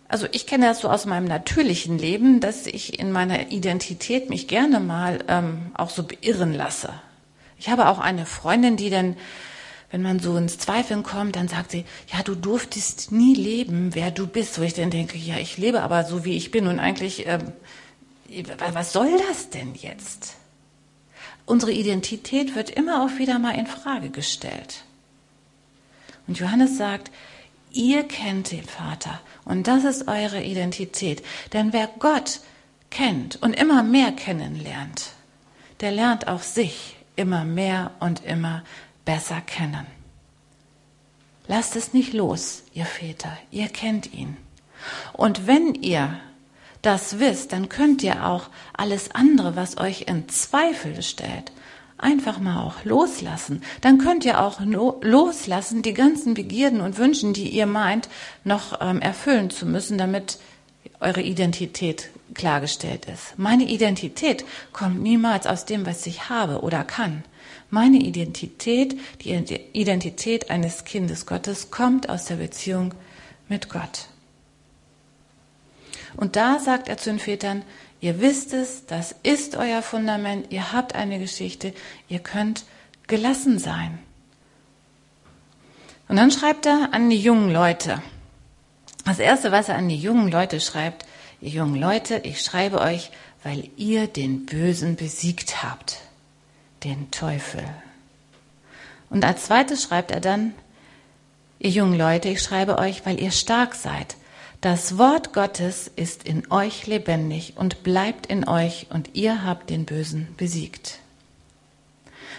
Also 0.10 0.28
ich 0.32 0.48
kenne 0.48 0.68
das 0.68 0.80
so 0.80 0.90
aus 0.90 1.06
meinem 1.06 1.26
natürlichen 1.26 1.98
Leben, 1.98 2.40
dass 2.40 2.66
ich 2.66 2.98
in 3.00 3.12
meiner 3.12 3.52
Identität 3.52 4.30
mich 4.30 4.48
gerne 4.48 4.80
mal 4.80 5.24
ähm, 5.28 5.72
auch 5.74 5.90
so 5.90 6.04
beirren 6.04 6.54
lasse. 6.54 6.94
Ich 7.60 7.70
habe 7.70 7.88
auch 7.90 8.00
eine 8.00 8.26
Freundin, 8.26 8.78
die 8.78 8.90
dann, 8.90 9.18
wenn 9.92 10.02
man 10.02 10.20
so 10.20 10.38
ins 10.38 10.60
Zweifeln 10.60 11.04
kommt, 11.04 11.36
dann 11.36 11.50
sagt 11.50 11.72
sie, 11.72 11.84
ja, 12.14 12.24
du 12.24 12.36
durftest 12.36 13.12
nie 13.12 13.36
leben, 13.36 13.96
wer 13.96 14.12
du 14.12 14.28
bist. 14.28 14.60
Wo 14.60 14.64
ich 14.64 14.74
dann 14.74 14.92
denke, 14.92 15.18
ja, 15.18 15.38
ich 15.38 15.58
lebe 15.58 15.82
aber 15.82 16.06
so, 16.06 16.24
wie 16.24 16.38
ich 16.38 16.52
bin. 16.52 16.68
Und 16.68 16.80
eigentlich, 16.80 17.26
ähm, 17.28 17.52
was 18.74 18.94
soll 18.94 19.10
das 19.28 19.50
denn 19.50 19.76
jetzt? 19.76 20.36
Unsere 21.46 21.72
Identität 21.72 22.56
wird 22.56 22.70
immer 22.70 23.04
auch 23.04 23.20
wieder 23.20 23.40
mal 23.40 23.58
in 23.58 23.68
Frage 23.68 24.10
gestellt. 24.10 24.84
Und 26.28 26.40
Johannes 26.40 26.78
sagt, 26.78 27.12
ihr 27.72 28.04
kennt 28.04 28.52
den 28.52 28.66
Vater 28.66 29.20
und 29.46 29.68
das 29.68 29.84
ist 29.84 30.08
eure 30.08 30.44
Identität. 30.44 31.24
Denn 31.54 31.74
wer 31.74 31.88
Gott 32.00 32.42
kennt 32.90 33.42
und 33.42 33.54
immer 33.54 33.84
mehr 33.84 34.12
kennenlernt, 34.12 35.12
der 35.80 35.92
lernt 35.92 36.28
auch 36.28 36.42
sich 36.42 36.96
immer 37.16 37.46
mehr 37.46 37.92
und 38.00 38.24
immer 38.24 38.64
besser 39.06 39.42
kennen. 39.42 39.86
Lasst 41.48 41.76
es 41.76 41.94
nicht 41.94 42.14
los, 42.14 42.64
ihr 42.74 42.86
Väter, 42.86 43.36
ihr 43.52 43.70
kennt 43.70 44.14
ihn. 44.14 44.38
Und 45.14 45.48
wenn 45.48 45.74
ihr 45.76 46.20
das 46.82 47.20
wisst, 47.20 47.54
dann 47.54 47.70
könnt 47.70 48.04
ihr 48.04 48.26
auch 48.26 48.50
alles 48.74 49.12
andere, 49.12 49.56
was 49.56 49.78
euch 49.78 50.04
in 50.04 50.30
Zweifel 50.30 51.02
stellt, 51.02 51.52
einfach 51.98 52.40
mal 52.40 52.64
auch 52.64 52.84
loslassen. 52.86 53.64
Dann 53.82 53.98
könnt 53.98 54.26
ihr 54.26 54.42
auch 54.42 54.60
loslassen 54.62 55.82
die 55.82 55.94
ganzen 55.94 56.34
Begierden 56.34 56.82
und 56.82 56.98
Wünschen, 56.98 57.34
die 57.34 57.50
ihr 57.50 57.66
meint, 57.66 58.10
noch 58.44 58.80
ähm, 58.82 59.02
erfüllen 59.02 59.50
zu 59.50 59.66
müssen, 59.66 59.98
damit 59.98 60.38
eure 61.00 61.22
Identität 61.22 62.10
klargestellt 62.34 63.06
ist. 63.06 63.38
Meine 63.38 63.64
Identität 63.64 64.46
kommt 64.74 65.02
niemals 65.02 65.48
aus 65.48 65.66
dem, 65.66 65.86
was 65.86 66.06
ich 66.06 66.30
habe 66.30 66.62
oder 66.62 66.84
kann. 66.84 67.24
Meine 67.70 67.98
Identität, 67.98 68.98
die 69.22 69.34
Identität 69.74 70.50
eines 70.50 70.86
Kindes 70.86 71.26
Gottes, 71.26 71.72
kommt 71.72 72.10
aus 72.10 72.26
der 72.26 72.36
Beziehung 72.36 72.94
mit 73.50 73.70
Gott. 73.70 74.08
Und 76.16 76.36
da 76.36 76.60
sagt 76.60 76.88
er 76.88 76.98
zu 76.98 77.10
den 77.10 77.20
Vätern, 77.20 77.64
ihr 78.02 78.22
wisst 78.22 78.54
es, 78.54 78.86
das 78.86 79.16
ist 79.24 79.56
euer 79.56 79.82
Fundament, 79.82 80.52
ihr 80.52 80.72
habt 80.72 80.96
eine 80.96 81.20
Geschichte, 81.20 81.74
ihr 82.08 82.20
könnt 82.20 82.66
gelassen 83.08 83.60
sein. 83.60 84.00
Und 86.08 86.16
dann 86.16 86.32
schreibt 86.32 86.66
er 86.66 86.94
an 86.94 87.10
die 87.10 87.20
jungen 87.20 87.52
Leute. 87.52 88.02
Das 89.06 89.20
Erste, 89.20 89.52
was 89.52 89.70
er 89.70 89.76
an 89.76 89.90
die 89.90 89.98
jungen 89.98 90.30
Leute 90.30 90.60
schreibt, 90.60 91.06
ihr 91.42 91.50
jungen 91.50 91.80
Leute, 91.80 92.18
ich 92.24 92.42
schreibe 92.42 92.80
euch, 92.82 93.12
weil 93.44 93.70
ihr 93.78 94.08
den 94.08 94.46
Bösen 94.46 94.96
besiegt 94.96 95.64
habt, 95.64 96.00
den 96.84 97.12
Teufel. 97.12 97.64
Und 99.10 99.24
als 99.24 99.46
zweites 99.46 99.84
schreibt 99.84 100.12
er 100.12 100.20
dann, 100.20 100.54
ihr 101.60 101.70
jungen 101.70 101.98
Leute, 101.98 102.30
ich 102.30 102.42
schreibe 102.42 102.78
euch, 102.78 103.06
weil 103.06 103.20
ihr 103.20 103.32
stark 103.32 103.76
seid. 103.76 104.16
Das 104.62 104.98
Wort 104.98 105.34
Gottes 105.34 105.90
ist 105.96 106.24
in 106.24 106.52
euch 106.52 106.88
lebendig 106.88 107.54
und 107.58 107.84
bleibt 107.84 108.26
in 108.26 108.48
euch 108.48 108.88
und 108.90 109.12
ihr 109.14 109.44
habt 109.44 109.70
den 109.70 109.86
Bösen 109.86 110.30
besiegt. 110.36 110.98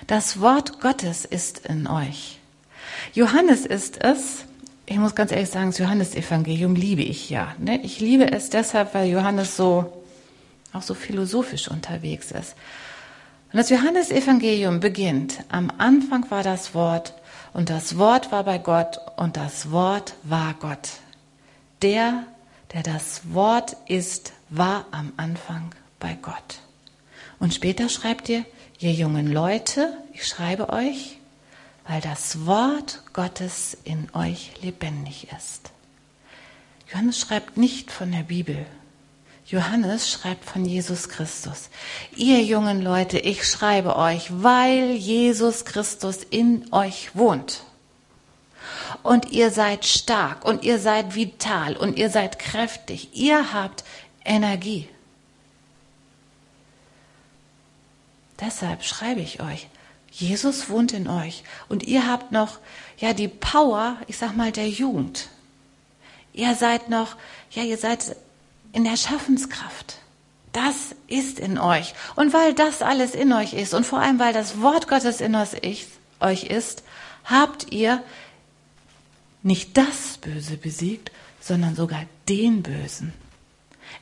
Das 0.09 0.41
Wort 0.41 0.81
Gottes 0.81 1.25
ist 1.25 1.67
in 1.67 1.87
euch. 1.87 2.41
Johannes 3.15 3.67
ist 3.67 4.03
es, 4.03 4.45
ich 4.87 4.97
muss 4.97 5.15
ganz 5.15 5.31
ehrlich 5.31 5.51
sagen, 5.51 5.71
das 5.71 5.79
Johannesevangelium 5.79 6.75
liebe 6.75 7.03
ich 7.03 7.31
ja. 7.31 7.55
Ne? 7.59 7.81
Ich 7.83 8.01
liebe 8.01 8.33
es 8.33 8.51
deshalb, 8.51 8.95
weil 8.95 9.09
Johannes 9.09 9.57
so 9.57 9.93
auch 10.73 10.83
so 10.83 10.95
philosophisch 10.95 11.69
unterwegs 11.69 12.33
ist. 12.33 12.55
Und 13.53 13.59
das 13.59 13.71
Johannesevangelium 13.71 14.81
beginnt. 14.81 15.45
Am 15.51 15.71
Anfang 15.79 16.29
war 16.31 16.43
das 16.43 16.75
Wort 16.75 17.15
und 17.53 17.71
das 17.71 17.97
Wort 17.97 18.33
war 18.33 18.45
bei 18.45 18.59
Gott 18.59 18.99
und 19.17 19.37
das 19.37 19.71
Wort 19.71 20.15
war 20.25 20.55
Gott. 20.59 20.89
Der, 21.83 22.25
der 22.73 22.83
das 22.83 23.33
Wort 23.33 23.77
ist, 23.87 24.33
war 24.49 24.87
am 24.91 25.13
Anfang 25.17 25.75
bei 26.01 26.17
Gott. 26.21 26.61
Und 27.39 27.55
später 27.55 27.89
schreibt 27.89 28.29
ihr, 28.29 28.45
ihr 28.79 28.93
jungen 28.93 29.33
Leute, 29.33 29.97
ich 30.13 30.27
schreibe 30.27 30.71
euch, 30.71 31.19
weil 31.87 32.01
das 32.01 32.47
Wort 32.47 33.03
Gottes 33.13 33.77
in 33.85 34.09
euch 34.13 34.53
lebendig 34.63 35.29
ist. 35.37 35.71
Johannes 36.91 37.19
schreibt 37.19 37.57
nicht 37.57 37.91
von 37.91 38.11
der 38.13 38.23
Bibel. 38.23 38.67
Johannes 39.47 40.11
schreibt 40.11 40.45
von 40.45 40.65
Jesus 40.65 41.09
Christus. 41.09 41.71
Ihr 42.17 42.43
jungen 42.43 42.83
Leute, 42.83 43.19
ich 43.19 43.47
schreibe 43.47 43.97
euch, 43.97 44.27
weil 44.31 44.93
Jesus 44.93 45.65
Christus 45.65 46.19
in 46.29 46.71
euch 46.73 47.15
wohnt. 47.15 47.63
Und 49.03 49.31
ihr 49.31 49.51
seid 49.51 49.87
stark 49.87 50.45
und 50.45 50.65
ihr 50.65 50.79
seid 50.79 51.15
vital 51.15 51.77
und 51.77 51.99
ihr 51.99 52.11
seid 52.11 52.39
kräftig. 52.39 53.11
Ihr 53.13 53.53
habt 53.53 53.85
Energie. 54.25 54.89
Deshalb 58.41 58.85
schreibe 58.85 59.21
ich 59.21 59.41
euch, 59.41 59.69
Jesus 60.11 60.69
wohnt 60.69 60.93
in 60.93 61.09
euch 61.09 61.43
und 61.69 61.83
ihr 61.83 62.07
habt 62.07 62.33
noch 62.33 62.59
ja 62.99 63.13
die 63.13 63.29
Power, 63.29 63.97
ich 64.07 64.19
sag 64.19 64.37
mal 64.37 64.53
der 64.53 64.69
Jugend. 64.69 65.29
Ihr 66.33 66.55
seid 66.55 66.89
noch, 66.89 67.17
ja, 67.51 67.63
ihr 67.63 67.79
seid 67.79 68.17
in 68.73 68.85
der 68.85 68.97
Schaffenskraft. 68.97 69.99
Das 70.53 70.95
ist 71.09 71.39
in 71.39 71.59
euch. 71.59 71.95
Und 72.15 72.33
weil 72.33 72.55
das 72.55 72.83
alles 72.83 73.15
in 73.15 73.33
euch 73.33 73.55
ist 73.55 73.75
und 73.75 73.85
vor 73.85 74.01
allem 74.01 74.19
weil 74.19 74.33
das 74.33 74.61
Wort 74.61 74.89
Gottes 74.89 75.21
in 75.21 75.35
euch 75.35 76.45
ist, 76.45 76.83
habt 77.25 77.73
ihr 77.73 78.03
nicht 79.43 79.77
das 79.77 80.19
Böse 80.19 80.57
besiegt, 80.57 81.13
sondern 81.41 81.75
sogar 81.75 82.05
den 82.29 82.63
Bösen. 82.63 83.13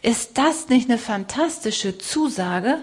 Ist 0.03 0.39
das 0.39 0.69
nicht 0.69 0.89
eine 0.89 0.99
fantastische 0.99 1.99
Zusage 1.99 2.79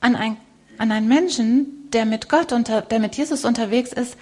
an, 0.00 0.16
ein, 0.16 0.36
an 0.78 0.92
einen 0.92 1.08
Menschen, 1.08 1.90
der 1.92 2.04
mit 2.04 2.28
Gott, 2.28 2.52
unter, 2.52 2.82
der 2.82 2.98
mit 2.98 3.16
Jesus 3.16 3.44
unterwegs 3.44 3.92
ist, 3.92 4.16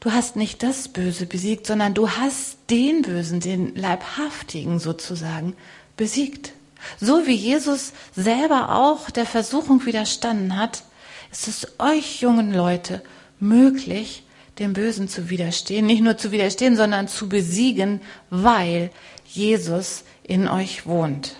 du 0.00 0.12
hast 0.12 0.36
nicht 0.36 0.62
das 0.62 0.88
Böse 0.88 1.26
besiegt, 1.26 1.66
sondern 1.66 1.94
du 1.94 2.10
hast 2.10 2.56
den 2.70 3.02
Bösen, 3.02 3.40
den 3.40 3.74
Leibhaftigen 3.74 4.78
sozusagen, 4.78 5.54
besiegt. 5.96 6.52
So 7.00 7.26
wie 7.26 7.34
Jesus 7.34 7.92
selber 8.16 8.74
auch 8.74 9.10
der 9.10 9.26
Versuchung 9.26 9.84
widerstanden 9.84 10.56
hat, 10.56 10.84
ist 11.30 11.48
es 11.48 11.66
euch 11.78 12.22
jungen 12.22 12.52
Leute 12.52 13.02
möglich, 13.38 14.24
dem 14.60 14.74
Bösen 14.74 15.08
zu 15.08 15.30
widerstehen. 15.30 15.86
Nicht 15.86 16.02
nur 16.02 16.16
zu 16.16 16.30
widerstehen, 16.30 16.76
sondern 16.76 17.08
zu 17.08 17.28
besiegen, 17.28 18.00
weil 18.28 18.90
Jesus 19.26 20.04
in 20.22 20.46
euch 20.46 20.86
wohnt. 20.86 21.34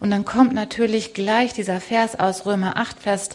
Und 0.00 0.10
dann 0.10 0.24
kommt 0.24 0.54
natürlich 0.54 1.12
gleich 1.12 1.52
dieser 1.52 1.80
Vers 1.80 2.18
aus 2.18 2.46
Römer 2.46 2.76
8, 2.76 2.98
Vers 3.00 3.30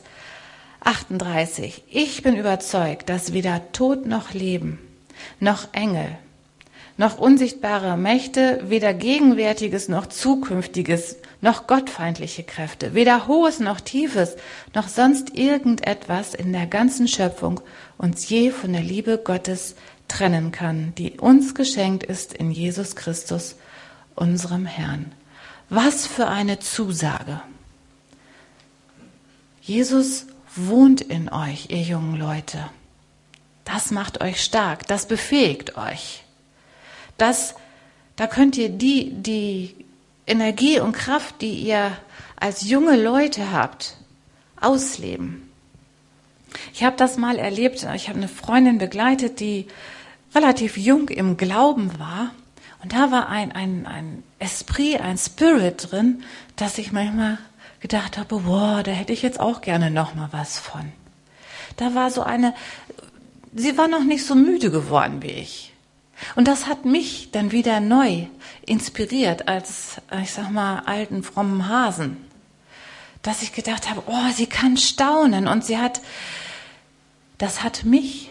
38. 0.79 1.83
Ich 1.89 2.23
bin 2.23 2.35
überzeugt, 2.35 3.09
dass 3.09 3.33
weder 3.33 3.71
Tod 3.71 4.05
noch 4.05 4.33
Leben, 4.33 4.79
noch 5.39 5.73
Engel, 5.73 6.17
noch 7.01 7.17
unsichtbare 7.17 7.97
Mächte, 7.97 8.61
weder 8.67 8.93
Gegenwärtiges 8.93 9.89
noch 9.89 10.05
Zukünftiges, 10.05 11.15
noch 11.41 11.65
gottfeindliche 11.65 12.43
Kräfte, 12.43 12.93
weder 12.93 13.27
Hohes 13.27 13.59
noch 13.59 13.79
Tiefes, 13.81 14.35
noch 14.75 14.87
sonst 14.87 15.35
irgendetwas 15.35 16.35
in 16.35 16.53
der 16.53 16.67
ganzen 16.67 17.07
Schöpfung 17.07 17.59
uns 17.97 18.29
je 18.29 18.51
von 18.51 18.71
der 18.71 18.83
Liebe 18.83 19.17
Gottes 19.17 19.73
trennen 20.07 20.51
kann, 20.51 20.93
die 20.95 21.19
uns 21.19 21.55
geschenkt 21.55 22.03
ist 22.03 22.35
in 22.35 22.51
Jesus 22.51 22.95
Christus, 22.95 23.55
unserem 24.13 24.67
Herrn. 24.67 25.11
Was 25.69 26.05
für 26.05 26.27
eine 26.27 26.59
Zusage! 26.59 27.41
Jesus 29.63 30.27
wohnt 30.55 31.01
in 31.01 31.29
euch, 31.33 31.71
ihr 31.71 31.81
jungen 31.81 32.19
Leute. 32.19 32.69
Das 33.65 33.89
macht 33.89 34.21
euch 34.21 34.43
stark, 34.43 34.85
das 34.85 35.07
befähigt 35.07 35.77
euch. 35.77 36.23
Das, 37.21 37.53
da 38.15 38.25
könnt 38.25 38.57
ihr 38.57 38.69
die, 38.69 39.11
die 39.11 39.75
Energie 40.25 40.79
und 40.79 40.93
Kraft, 40.93 41.41
die 41.41 41.53
ihr 41.53 41.95
als 42.35 42.67
junge 42.67 42.99
Leute 42.99 43.51
habt, 43.51 43.95
ausleben. 44.59 45.47
Ich 46.73 46.83
habe 46.83 46.97
das 46.97 47.17
mal 47.17 47.37
erlebt, 47.37 47.85
ich 47.95 48.09
habe 48.09 48.17
eine 48.17 48.27
Freundin 48.27 48.79
begleitet, 48.79 49.39
die 49.39 49.67
relativ 50.33 50.77
jung 50.77 51.09
im 51.09 51.37
Glauben 51.37 51.99
war. 51.99 52.31
Und 52.81 52.93
da 52.93 53.11
war 53.11 53.29
ein, 53.29 53.51
ein, 53.51 53.85
ein 53.85 54.23
Esprit, 54.39 54.99
ein 54.99 55.19
Spirit 55.19 55.91
drin, 55.91 56.23
dass 56.55 56.79
ich 56.79 56.91
manchmal 56.91 57.37
gedacht 57.81 58.17
habe, 58.17 58.39
boah, 58.39 58.81
da 58.81 58.89
hätte 58.89 59.13
ich 59.13 59.21
jetzt 59.21 59.39
auch 59.39 59.61
gerne 59.61 59.91
noch 59.91 60.15
mal 60.15 60.29
was 60.31 60.57
von. 60.57 60.91
Da 61.77 61.93
war 61.93 62.09
so 62.09 62.23
eine, 62.23 62.55
sie 63.53 63.77
war 63.77 63.87
noch 63.87 64.03
nicht 64.03 64.25
so 64.25 64.33
müde 64.33 64.71
geworden 64.71 65.21
wie 65.21 65.27
ich. 65.27 65.70
Und 66.35 66.47
das 66.47 66.67
hat 66.67 66.85
mich 66.85 67.29
dann 67.31 67.51
wieder 67.51 67.79
neu 67.79 68.27
inspiriert 68.65 69.47
als, 69.47 70.01
ich 70.21 70.31
sag 70.31 70.51
mal, 70.51 70.79
alten 70.85 71.23
frommen 71.23 71.67
Hasen. 71.67 72.17
Dass 73.21 73.43
ich 73.43 73.53
gedacht 73.53 73.89
habe, 73.89 74.03
oh, 74.07 74.31
sie 74.33 74.47
kann 74.47 74.77
staunen 74.77 75.47
und 75.47 75.65
sie 75.65 75.77
hat, 75.77 76.01
das 77.37 77.63
hat 77.63 77.83
mich 77.83 78.29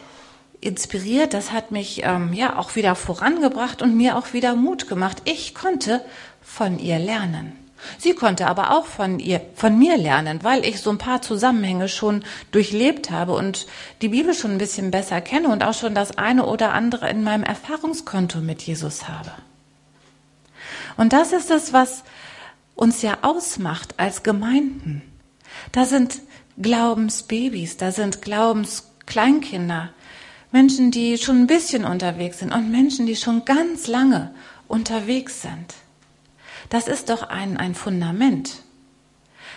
inspiriert, 0.61 1.35
das 1.35 1.53
hat 1.53 1.71
mich 1.71 2.03
ähm, 2.05 2.33
ja 2.33 2.59
auch 2.59 2.77
wieder 2.77 2.95
vorangebracht 2.95 3.83
und 3.83 3.97
mir 3.97 4.17
auch 4.17 4.33
wieder 4.33 4.55
Mut 4.57 4.89
gemacht. 4.89 5.23
Ich 5.25 5.55
konnte 5.55 6.05
von 6.43 6.79
ihr 6.79 6.99
lernen. 6.99 7.60
Sie 7.99 8.15
konnte 8.15 8.47
aber 8.47 8.77
auch 8.77 8.87
von 8.87 9.19
ihr, 9.19 9.41
von 9.55 9.79
mir 9.79 9.97
lernen, 9.97 10.41
weil 10.43 10.65
ich 10.65 10.81
so 10.81 10.91
ein 10.91 10.99
paar 10.99 11.23
Zusammenhänge 11.23 11.89
schon 11.89 12.25
durchlebt 12.53 13.11
habe 13.11 13.33
und 13.33 13.67
die 14.03 14.09
Bibel 14.09 14.35
schon 14.35 14.53
ein 14.53 14.59
bisschen 14.59 14.91
besser 14.91 15.21
kenne 15.21 15.49
und 15.49 15.63
auch 15.63 15.75
schon 15.75 15.95
das 15.95 16.19
eine 16.19 16.47
oder 16.47 16.73
andere 16.73 17.09
in 17.11 17.23
meinem 17.23 17.45
Erfahrungskonto 17.45 18.41
mit 18.41 18.63
Jesus 18.63 19.09
habe. 19.09 19.33
Und 20.97 21.13
das 21.13 21.33
ist 21.33 21.51
es, 21.51 21.73
was 21.73 22.05
uns 22.75 23.03
ja 23.03 23.19
ausmacht 23.23 23.95
als 23.99 24.23
Gemeinden. 24.23 25.03
Da 25.73 25.85
sind 25.85 26.21
Glaubensbabys, 26.61 27.77
da 27.77 27.93
sind 27.93 28.23
Glaubenskleinkinder, 28.23 29.91
Menschen, 30.53 30.91
die 30.91 31.17
schon 31.17 31.43
ein 31.43 31.47
bisschen 31.47 31.85
unterwegs 31.85 32.41
sind 32.41 32.53
und 32.53 32.71
Menschen, 32.71 33.07
die 33.07 33.17
schon 33.17 33.45
ganz 33.45 33.87
lange 33.87 34.35
unterwegs 34.67 35.43
sind. 35.43 35.75
Das 36.71 36.89
ist 36.89 37.11
doch 37.11 37.23
ein, 37.23 37.59
ein 37.59 37.75
Fundament. 37.75 38.63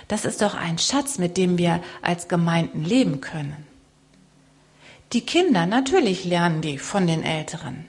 Das 0.08 0.26
ist 0.26 0.42
doch 0.42 0.56
ein 0.56 0.78
Schatz, 0.78 1.18
mit 1.18 1.38
dem 1.38 1.58
wir 1.58 1.82
als 2.02 2.28
Gemeinden 2.28 2.84
leben 2.84 3.22
können. 3.22 3.66
Die 5.14 5.22
Kinder, 5.22 5.66
natürlich 5.66 6.26
lernen 6.26 6.62
die 6.62 6.80
von 6.80 7.08
den 7.08 7.24
Älteren, 7.24 7.86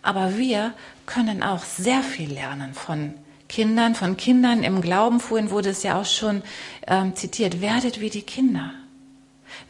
aber 0.00 0.38
wir 0.38 0.72
können 1.06 1.42
auch 1.42 1.64
sehr 1.64 2.02
viel 2.02 2.32
lernen 2.32 2.72
von 2.72 3.14
Kindern, 3.48 3.94
von 3.94 4.16
Kindern 4.16 4.62
im 4.62 4.80
Glauben. 4.80 5.20
Vorhin 5.20 5.50
wurde 5.50 5.70
es 5.70 5.82
ja 5.82 6.00
auch 6.00 6.06
schon 6.06 6.42
ähm, 6.86 7.16
zitiert, 7.16 7.60
werdet 7.60 8.00
wie 8.00 8.10
die 8.10 8.22
Kinder. 8.22 8.72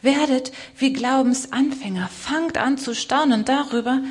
Werdet 0.01 0.51
wie 0.77 0.93
Glaubensanfänger. 0.93 2.07
Fangt 2.09 2.57
an 2.57 2.77
zu 2.77 2.93
staunen 2.93 3.45
darüber, 3.45 4.01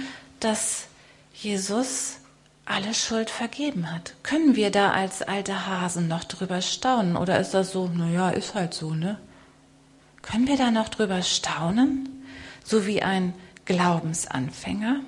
dass 0.41 0.87
Jesus 1.35 2.18
alle 2.69 2.95
Schuld 2.95 3.31
vergeben 3.31 3.93
hat. 3.93 4.15
Können 4.23 4.57
wir 4.57 4.71
da 4.71 4.93
als 4.93 5.23
alte 5.23 5.67
Hasen 5.67 6.09
noch 6.09 6.25
drüber 6.25 6.61
staunen? 6.61 7.17
Oder 7.17 7.41
ist 7.41 7.53
das 7.53 7.73
so, 7.73 7.89
naja, 7.89 8.31
ist 8.31 8.55
halt 8.55 8.75
so, 8.75 8.95
ne? 8.95 9.19
Können 10.23 10.47
wir 10.47 10.57
da 10.57 10.71
noch 10.71 10.89
drüber 10.89 11.23
staunen? 11.23 12.09
So 12.65 12.87
wie 12.87 13.03
ein 13.03 13.33
Glaubensanfänger? 13.65 15.01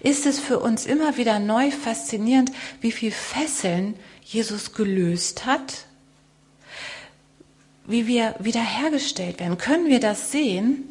Ist 0.00 0.26
es 0.26 0.40
für 0.40 0.58
uns 0.58 0.86
immer 0.86 1.16
wieder 1.16 1.38
neu 1.38 1.70
faszinierend, 1.70 2.50
wie 2.80 2.92
viel 2.92 3.12
Fesseln 3.12 3.94
Jesus 4.22 4.72
gelöst 4.74 5.46
hat 5.46 5.86
wie 7.86 8.06
wir 8.06 8.34
wiederhergestellt 8.38 9.40
werden. 9.40 9.58
Können 9.58 9.88
wir 9.88 10.00
das 10.00 10.32
sehen 10.32 10.84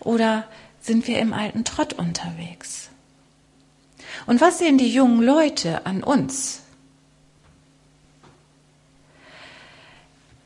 oder 0.00 0.44
sind 0.80 1.06
wir 1.08 1.18
im 1.18 1.32
alten 1.32 1.64
Trott 1.64 1.92
unterwegs? 1.94 2.88
Und 4.24 4.40
was 4.40 4.58
sehen 4.58 4.78
die 4.78 4.92
jungen 4.92 5.22
Leute 5.22 5.84
an 5.84 6.02
uns? 6.02 6.62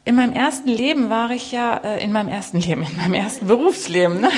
In 0.05 0.17
meinem 0.17 0.33
ersten 0.33 0.71
Leben 0.71 1.09
war 1.11 1.31
ich 1.31 1.53
ja, 1.53 1.77
äh, 1.77 2.03
in 2.03 2.11
meinem 2.11 2.29
ersten 2.29 2.59
Leben, 2.59 2.83
in 2.83 2.97
meinem 2.97 3.15
ersten 3.15 3.47
Berufsleben, 3.47 4.21
ne? 4.21 4.31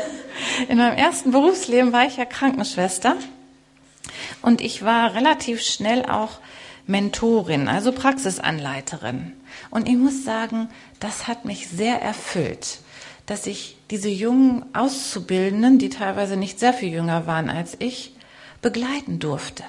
in 0.68 0.78
meinem 0.78 0.96
ersten 0.96 1.30
Berufsleben 1.30 1.92
war 1.92 2.04
ich 2.06 2.16
ja 2.16 2.24
Krankenschwester 2.24 3.16
und 4.42 4.60
ich 4.60 4.84
war 4.84 5.14
relativ 5.14 5.62
schnell 5.62 6.04
auch 6.04 6.40
Mentorin, 6.86 7.68
also 7.68 7.92
Praxisanleiterin. 7.92 9.32
Und 9.70 9.88
ich 9.88 9.96
muss 9.96 10.24
sagen, 10.24 10.68
das 11.00 11.28
hat 11.28 11.44
mich 11.44 11.68
sehr 11.68 12.02
erfüllt, 12.02 12.78
dass 13.26 13.46
ich 13.46 13.76
diese 13.90 14.08
jungen 14.08 14.64
Auszubildenden, 14.74 15.78
die 15.78 15.88
teilweise 15.88 16.36
nicht 16.36 16.58
sehr 16.58 16.72
viel 16.72 16.90
jünger 16.90 17.26
waren 17.26 17.48
als 17.50 17.76
ich, 17.78 18.14
begleiten 18.64 19.20
durfte. 19.20 19.62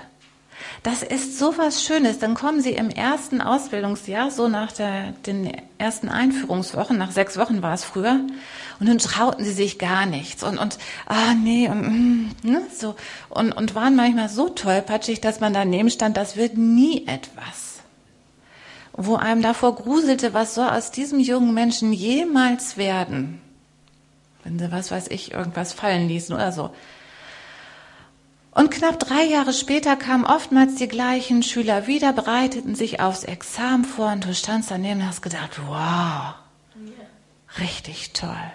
Das 0.82 1.04
ist 1.04 1.38
so 1.38 1.58
was 1.58 1.84
Schönes. 1.84 2.18
Dann 2.20 2.34
kommen 2.34 2.62
sie 2.62 2.72
im 2.72 2.90
ersten 2.90 3.42
Ausbildungsjahr, 3.42 4.32
so 4.32 4.48
nach 4.48 4.72
der, 4.72 5.12
den 5.26 5.52
ersten 5.78 6.10
Einführungswochen, 6.10 6.98
nach 6.98 7.12
sechs 7.12 7.38
Wochen 7.38 7.62
war 7.62 7.74
es 7.74 7.84
früher, 7.84 8.22
und 8.80 8.88
dann 8.88 8.98
trauten 8.98 9.44
sie 9.44 9.52
sich 9.52 9.80
gar 9.80 10.06
nichts 10.06 10.44
und, 10.44 10.58
und 10.58 10.78
ah 11.08 11.34
nee, 11.34 11.68
und, 11.68 11.82
mm, 11.82 12.36
ne, 12.44 12.62
so, 12.74 12.96
und, 13.30 13.52
und 13.52 13.76
waren 13.76 13.96
manchmal 13.96 14.30
so 14.30 14.50
tollpatschig, 14.50 15.22
dass 15.22 15.40
man 15.40 15.54
daneben 15.54 15.90
stand, 15.90 16.18
das 16.18 16.36
wird 16.38 16.58
nie 16.58 17.06
etwas. 17.08 17.80
Wo 18.94 19.16
einem 19.16 19.42
davor 19.42 19.76
gruselte, 19.76 20.34
was 20.34 20.56
soll 20.56 20.70
aus 20.70 20.92
diesem 20.92 21.20
jungen 21.20 21.54
Menschen 21.54 21.92
jemals 21.92 22.78
werden? 22.78 23.42
Wenn 24.44 24.58
sie, 24.58 24.72
was 24.72 24.92
weiß 24.92 25.08
ich, 25.10 25.34
irgendwas 25.34 25.74
fallen 25.74 26.08
ließen 26.08 26.34
oder 26.34 26.52
so. 26.52 26.70
Und 28.56 28.72
knapp 28.72 29.00
drei 29.00 29.24
Jahre 29.26 29.54
später 29.54 29.98
kamen 29.98 30.26
oftmals 30.26 30.76
die 30.76 30.88
gleichen 30.88 31.44
Schüler 31.44 31.88
wieder, 31.88 32.14
bereiteten 32.14 32.74
sich 32.74 33.02
aufs 33.02 33.26
Examen 33.26 33.84
vor 33.84 34.14
und 34.14 34.26
du 34.26 34.34
standst 34.34 34.72
daneben 34.72 35.02
und 35.02 35.08
hast 35.08 35.22
gedacht, 35.22 35.60
wow, 35.68 36.36
richtig 37.60 38.14
toll. 38.14 38.52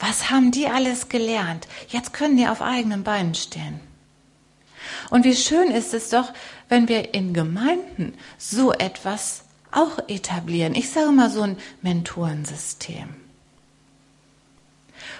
Was 0.00 0.30
haben 0.30 0.50
die 0.50 0.66
alles 0.66 1.08
gelernt? 1.08 1.68
Jetzt 1.88 2.12
können 2.12 2.36
die 2.36 2.48
auf 2.48 2.60
eigenen 2.60 3.04
Beinen 3.04 3.36
stehen. 3.36 3.78
Und 5.10 5.24
wie 5.24 5.36
schön 5.36 5.70
ist 5.70 5.94
es 5.94 6.10
doch, 6.10 6.32
wenn 6.68 6.88
wir 6.88 7.14
in 7.14 7.32
Gemeinden 7.32 8.14
so 8.36 8.72
etwas 8.72 9.44
auch 9.70 10.00
etablieren. 10.08 10.74
Ich 10.74 10.90
sage 10.90 11.12
mal 11.12 11.30
so 11.30 11.42
ein 11.42 11.56
Mentorensystem 11.82 13.08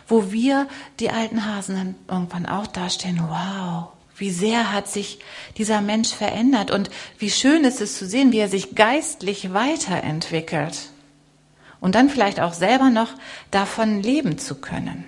wo 0.09 0.33
wir 0.33 0.66
die 0.99 1.11
alten 1.11 1.46
Hasen 1.46 1.77
dann 1.77 1.94
irgendwann 2.09 2.46
auch 2.46 2.66
dastehen, 2.66 3.20
wow, 3.29 3.90
wie 4.21 4.31
sehr 4.31 4.73
hat 4.73 4.89
sich 4.89 5.19
dieser 5.57 5.81
Mensch 5.81 6.11
verändert 6.11 6.71
und 6.71 6.91
wie 7.19 7.31
schön 7.31 7.65
ist 7.65 7.81
es 7.81 7.99
zu 7.99 8.07
sehen, 8.07 8.33
wie 8.33 8.39
er 8.39 8.49
sich 8.49 8.75
geistlich 8.75 9.53
weiterentwickelt. 9.53 10.91
Und 11.81 11.95
dann 11.95 12.11
vielleicht 12.11 12.41
auch 12.41 12.53
selber 12.53 12.91
noch 12.91 13.15
davon 13.51 14.03
leben 14.03 14.39
zu 14.39 14.57
können. 14.57 15.07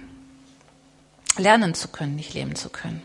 Lernen 1.36 1.74
zu 1.74 1.88
können, 1.88 2.16
nicht 2.16 2.34
leben 2.34 2.56
zu 2.56 2.70
können. 2.70 3.02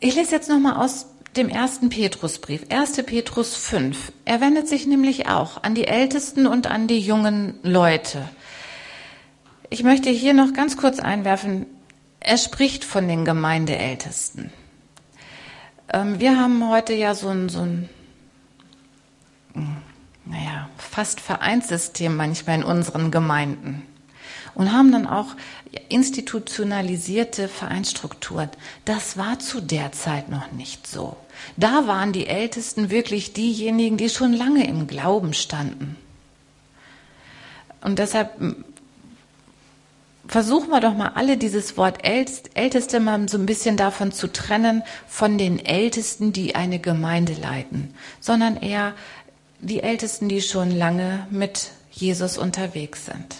Ich 0.00 0.16
lese 0.16 0.32
jetzt 0.32 0.48
nochmal 0.48 0.84
aus 0.84 1.06
dem 1.36 1.48
ersten 1.48 1.88
Petrusbrief, 1.88 2.66
1. 2.68 3.04
Petrus 3.04 3.54
5. 3.54 4.12
Er 4.24 4.40
wendet 4.40 4.68
sich 4.68 4.86
nämlich 4.86 5.28
auch 5.28 5.62
an 5.62 5.74
die 5.74 5.86
Ältesten 5.86 6.46
und 6.46 6.66
an 6.66 6.88
die 6.88 6.98
jungen 6.98 7.54
Leute. 7.62 8.28
Ich 9.70 9.84
möchte 9.84 10.10
hier 10.10 10.34
noch 10.34 10.52
ganz 10.52 10.76
kurz 10.76 10.98
einwerfen, 10.98 11.66
er 12.24 12.38
spricht 12.38 12.84
von 12.84 13.08
den 13.08 13.24
Gemeindeältesten. 13.24 14.52
Ähm, 15.92 16.20
wir 16.20 16.38
haben 16.38 16.68
heute 16.68 16.94
ja 16.94 17.14
so 17.14 17.28
ein, 17.28 17.48
so 17.48 17.60
ein 17.60 17.88
naja, 20.24 20.68
fast 20.78 21.20
Vereinssystem 21.20 22.16
manchmal 22.16 22.60
in 22.60 22.64
unseren 22.64 23.10
Gemeinden 23.10 23.82
und 24.54 24.72
haben 24.72 24.92
dann 24.92 25.06
auch 25.06 25.34
institutionalisierte 25.88 27.48
Vereinsstrukturen. 27.48 28.50
Das 28.84 29.16
war 29.16 29.38
zu 29.38 29.60
der 29.60 29.92
Zeit 29.92 30.28
noch 30.28 30.52
nicht 30.52 30.86
so. 30.86 31.16
Da 31.56 31.86
waren 31.86 32.12
die 32.12 32.26
Ältesten 32.26 32.90
wirklich 32.90 33.32
diejenigen, 33.32 33.96
die 33.96 34.08
schon 34.08 34.32
lange 34.32 34.66
im 34.66 34.86
Glauben 34.86 35.34
standen. 35.34 35.96
Und 37.80 37.98
deshalb 37.98 38.30
versuchen 40.32 40.70
wir 40.70 40.80
doch 40.80 40.94
mal 40.94 41.12
alle 41.14 41.36
dieses 41.36 41.76
Wort 41.76 42.06
Älteste 42.06 43.00
mal 43.00 43.28
so 43.28 43.36
ein 43.36 43.44
bisschen 43.44 43.76
davon 43.76 44.12
zu 44.12 44.32
trennen 44.32 44.82
von 45.06 45.36
den 45.36 45.62
Ältesten, 45.62 46.32
die 46.32 46.54
eine 46.54 46.78
Gemeinde 46.78 47.34
leiten, 47.34 47.92
sondern 48.18 48.56
eher 48.56 48.94
die 49.60 49.82
Ältesten, 49.82 50.30
die 50.30 50.40
schon 50.40 50.70
lange 50.70 51.26
mit 51.30 51.68
Jesus 51.90 52.38
unterwegs 52.38 53.04
sind. 53.04 53.36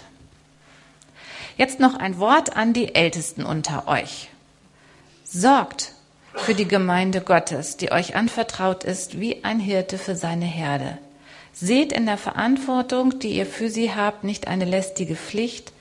Jetzt 1.57 1.81
noch 1.81 1.95
ein 1.95 2.19
Wort 2.19 2.59
an 2.59 2.75
die 2.75 2.95
Ältesten 2.95 3.47
unter 3.47 3.89
euch. 3.89 4.29
Sorgt 5.25 5.95
für 6.35 6.55
die 6.55 6.69
Gemeinde 6.69 7.23
Gottes, 7.23 7.79
die 7.79 7.91
euch 7.91 8.17
anvertraut 8.17 8.85
ist, 8.85 9.19
wie 9.19 9.45
ein 9.45 9.61
Hirte 9.61 9.97
für 9.97 10.15
seine 10.15 10.45
Herde. 10.45 10.99
Seht 11.55 11.91
in 11.91 12.05
der 12.05 12.19
Verantwortung, 12.19 13.19
die 13.19 13.31
ihr 13.31 13.47
für 13.47 13.71
sie 13.71 13.95
habt, 13.95 14.25
nicht 14.25 14.47
eine 14.47 14.67
lästige 14.67 15.17
Pflicht, 15.17 15.73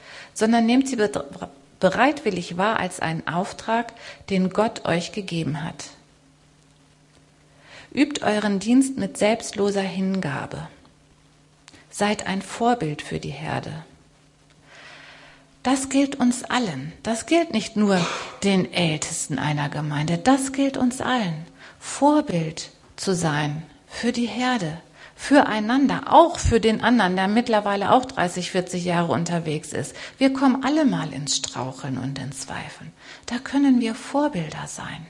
sondern 0.41 0.65
nehmt 0.65 0.87
sie 0.87 0.97
bereitwillig 1.79 2.57
wahr 2.57 2.79
als 2.79 2.99
einen 2.99 3.27
Auftrag, 3.27 3.93
den 4.31 4.49
Gott 4.49 4.85
euch 4.85 5.11
gegeben 5.11 5.63
hat. 5.63 5.91
Übt 7.93 8.25
euren 8.25 8.57
Dienst 8.57 8.97
mit 8.97 9.19
selbstloser 9.19 9.83
Hingabe. 9.83 10.67
Seid 11.91 12.25
ein 12.25 12.41
Vorbild 12.41 13.03
für 13.03 13.19
die 13.19 13.29
Herde. 13.29 13.85
Das 15.61 15.89
gilt 15.89 16.15
uns 16.15 16.43
allen. 16.43 16.91
Das 17.03 17.27
gilt 17.27 17.53
nicht 17.53 17.75
nur 17.75 18.03
den 18.41 18.73
Ältesten 18.73 19.37
einer 19.37 19.69
Gemeinde. 19.69 20.17
Das 20.17 20.53
gilt 20.53 20.75
uns 20.75 21.01
allen. 21.01 21.45
Vorbild 21.79 22.71
zu 22.95 23.13
sein 23.13 23.61
für 23.85 24.11
die 24.11 24.25
Herde, 24.25 24.81
füreinander, 25.15 26.11
auch 26.11 26.39
für 26.39 26.59
den 26.59 26.81
anderen, 26.81 27.15
der 27.15 27.27
mittlerweile 27.27 27.91
auch 27.91 28.05
30, 28.05 28.51
40 28.51 28.85
Jahre 28.85 29.11
unterwegs 29.11 29.73
ist. 29.73 29.95
Wir 30.17 30.33
kommen 30.33 30.63
alle 30.63 30.85
mal 30.85 31.13
ins 31.13 31.37
Straucheln 31.37 31.97
und 31.97 32.17
ins 32.19 32.41
Zweifeln. 32.41 32.91
Da 33.27 33.37
können 33.37 33.79
wir 33.79 33.95
Vorbilder 33.95 34.67
sein. 34.67 35.05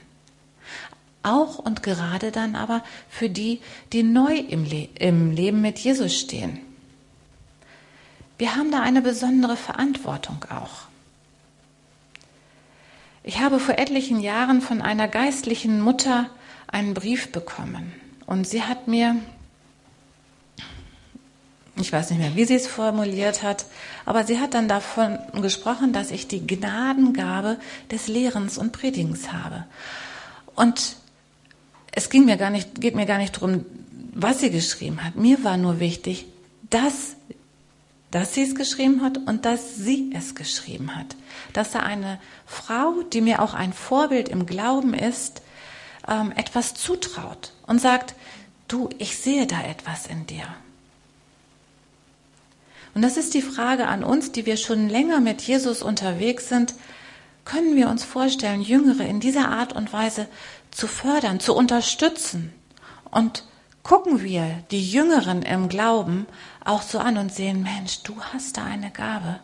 Auch 1.22 1.58
und 1.58 1.82
gerade 1.82 2.32
dann 2.32 2.56
aber 2.56 2.82
für 3.08 3.30
die, 3.30 3.60
die 3.92 4.02
neu 4.02 4.36
im, 4.36 4.64
Le 4.64 4.88
im 4.98 5.30
Leben 5.30 5.60
mit 5.60 5.78
Jesus 5.78 6.18
stehen. 6.18 6.58
Wir 8.38 8.56
haben 8.56 8.72
da 8.72 8.80
eine 8.80 9.02
besondere 9.02 9.56
Verantwortung 9.56 10.44
auch. 10.50 10.88
Ich 13.22 13.40
habe 13.40 13.60
vor 13.60 13.78
etlichen 13.78 14.20
Jahren 14.20 14.60
von 14.60 14.82
einer 14.82 15.06
geistlichen 15.06 15.80
Mutter 15.80 16.28
einen 16.66 16.92
Brief 16.92 17.30
bekommen 17.30 17.92
und 18.26 18.48
sie 18.48 18.64
hat 18.64 18.88
mir 18.88 19.14
ich 21.76 21.92
weiß 21.92 22.10
nicht 22.10 22.18
mehr, 22.18 22.36
wie 22.36 22.44
sie 22.44 22.54
es 22.54 22.66
formuliert 22.66 23.42
hat, 23.42 23.64
aber 24.04 24.24
sie 24.24 24.38
hat 24.38 24.54
dann 24.54 24.68
davon 24.68 25.18
gesprochen, 25.40 25.92
dass 25.92 26.10
ich 26.10 26.28
die 26.28 26.46
Gnadengabe 26.46 27.58
des 27.90 28.08
Lehrens 28.08 28.58
und 28.58 28.72
Predigens 28.72 29.32
habe. 29.32 29.64
Und 30.54 30.96
es 31.92 32.10
ging 32.10 32.24
mir 32.26 32.36
gar 32.36 32.50
nicht, 32.50 32.80
geht 32.80 32.94
mir 32.94 33.06
gar 33.06 33.18
nicht 33.18 33.36
darum, 33.36 33.64
was 34.14 34.40
sie 34.40 34.50
geschrieben 34.50 35.02
hat. 35.02 35.16
Mir 35.16 35.42
war 35.44 35.56
nur 35.56 35.80
wichtig, 35.80 36.26
dass, 36.68 37.16
dass 38.10 38.34
sie 38.34 38.42
es 38.42 38.54
geschrieben 38.54 39.02
hat 39.02 39.16
und 39.16 39.46
dass 39.46 39.76
sie 39.76 40.10
es 40.14 40.34
geschrieben 40.34 40.94
hat. 40.94 41.16
Dass 41.54 41.70
da 41.70 41.80
eine 41.80 42.20
Frau, 42.44 43.02
die 43.02 43.22
mir 43.22 43.40
auch 43.40 43.54
ein 43.54 43.72
Vorbild 43.72 44.28
im 44.28 44.44
Glauben 44.44 44.92
ist, 44.92 45.40
ähm, 46.06 46.32
etwas 46.36 46.74
zutraut 46.74 47.52
und 47.66 47.80
sagt, 47.80 48.14
du, 48.68 48.90
ich 48.98 49.16
sehe 49.16 49.46
da 49.46 49.62
etwas 49.62 50.06
in 50.06 50.26
dir. 50.26 50.44
Und 52.94 53.02
das 53.02 53.16
ist 53.16 53.34
die 53.34 53.42
Frage 53.42 53.88
an 53.88 54.04
uns, 54.04 54.32
die 54.32 54.46
wir 54.46 54.56
schon 54.56 54.88
länger 54.88 55.20
mit 55.20 55.42
Jesus 55.42 55.82
unterwegs 55.82 56.48
sind. 56.48 56.74
Können 57.44 57.74
wir 57.74 57.88
uns 57.88 58.04
vorstellen, 58.04 58.62
Jüngere 58.62 59.06
in 59.06 59.20
dieser 59.20 59.48
Art 59.48 59.72
und 59.72 59.92
Weise 59.92 60.28
zu 60.70 60.86
fördern, 60.86 61.40
zu 61.40 61.54
unterstützen? 61.54 62.52
Und 63.10 63.44
gucken 63.82 64.22
wir 64.22 64.62
die 64.70 64.86
Jüngeren 64.86 65.42
im 65.42 65.68
Glauben 65.68 66.26
auch 66.64 66.82
so 66.82 66.98
an 66.98 67.16
und 67.16 67.32
sehen, 67.32 67.62
Mensch, 67.62 68.02
du 68.02 68.14
hast 68.32 68.56
da 68.58 68.64
eine 68.64 68.90
Gabe. 68.90 69.40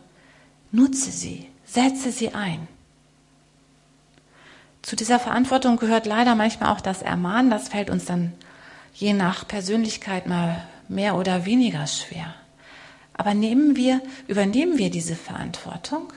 Nutze 0.71 1.11
sie, 1.11 1.49
setze 1.65 2.13
sie 2.13 2.35
ein. 2.35 2.69
Zu 4.83 4.97
dieser 4.97 5.19
Verantwortung 5.19 5.77
gehört 5.77 6.07
leider 6.07 6.35
manchmal 6.35 6.73
auch 6.73 6.81
das 6.81 7.03
Ermahnen. 7.03 7.51
Das 7.51 7.69
fällt 7.69 7.91
uns 7.91 8.05
dann 8.05 8.33
je 8.95 9.13
nach 9.13 9.47
Persönlichkeit 9.47 10.27
mal 10.27 10.67
mehr 10.89 11.17
oder 11.17 11.45
weniger 11.45 11.87
schwer. 11.87 12.35
Aber 13.19 13.35
nehmen 13.35 13.77
wir, 13.77 14.01
übernehmen 14.29 14.79
wir 14.79 14.91
diese 14.91 15.17
Verantwortung? 15.17 16.11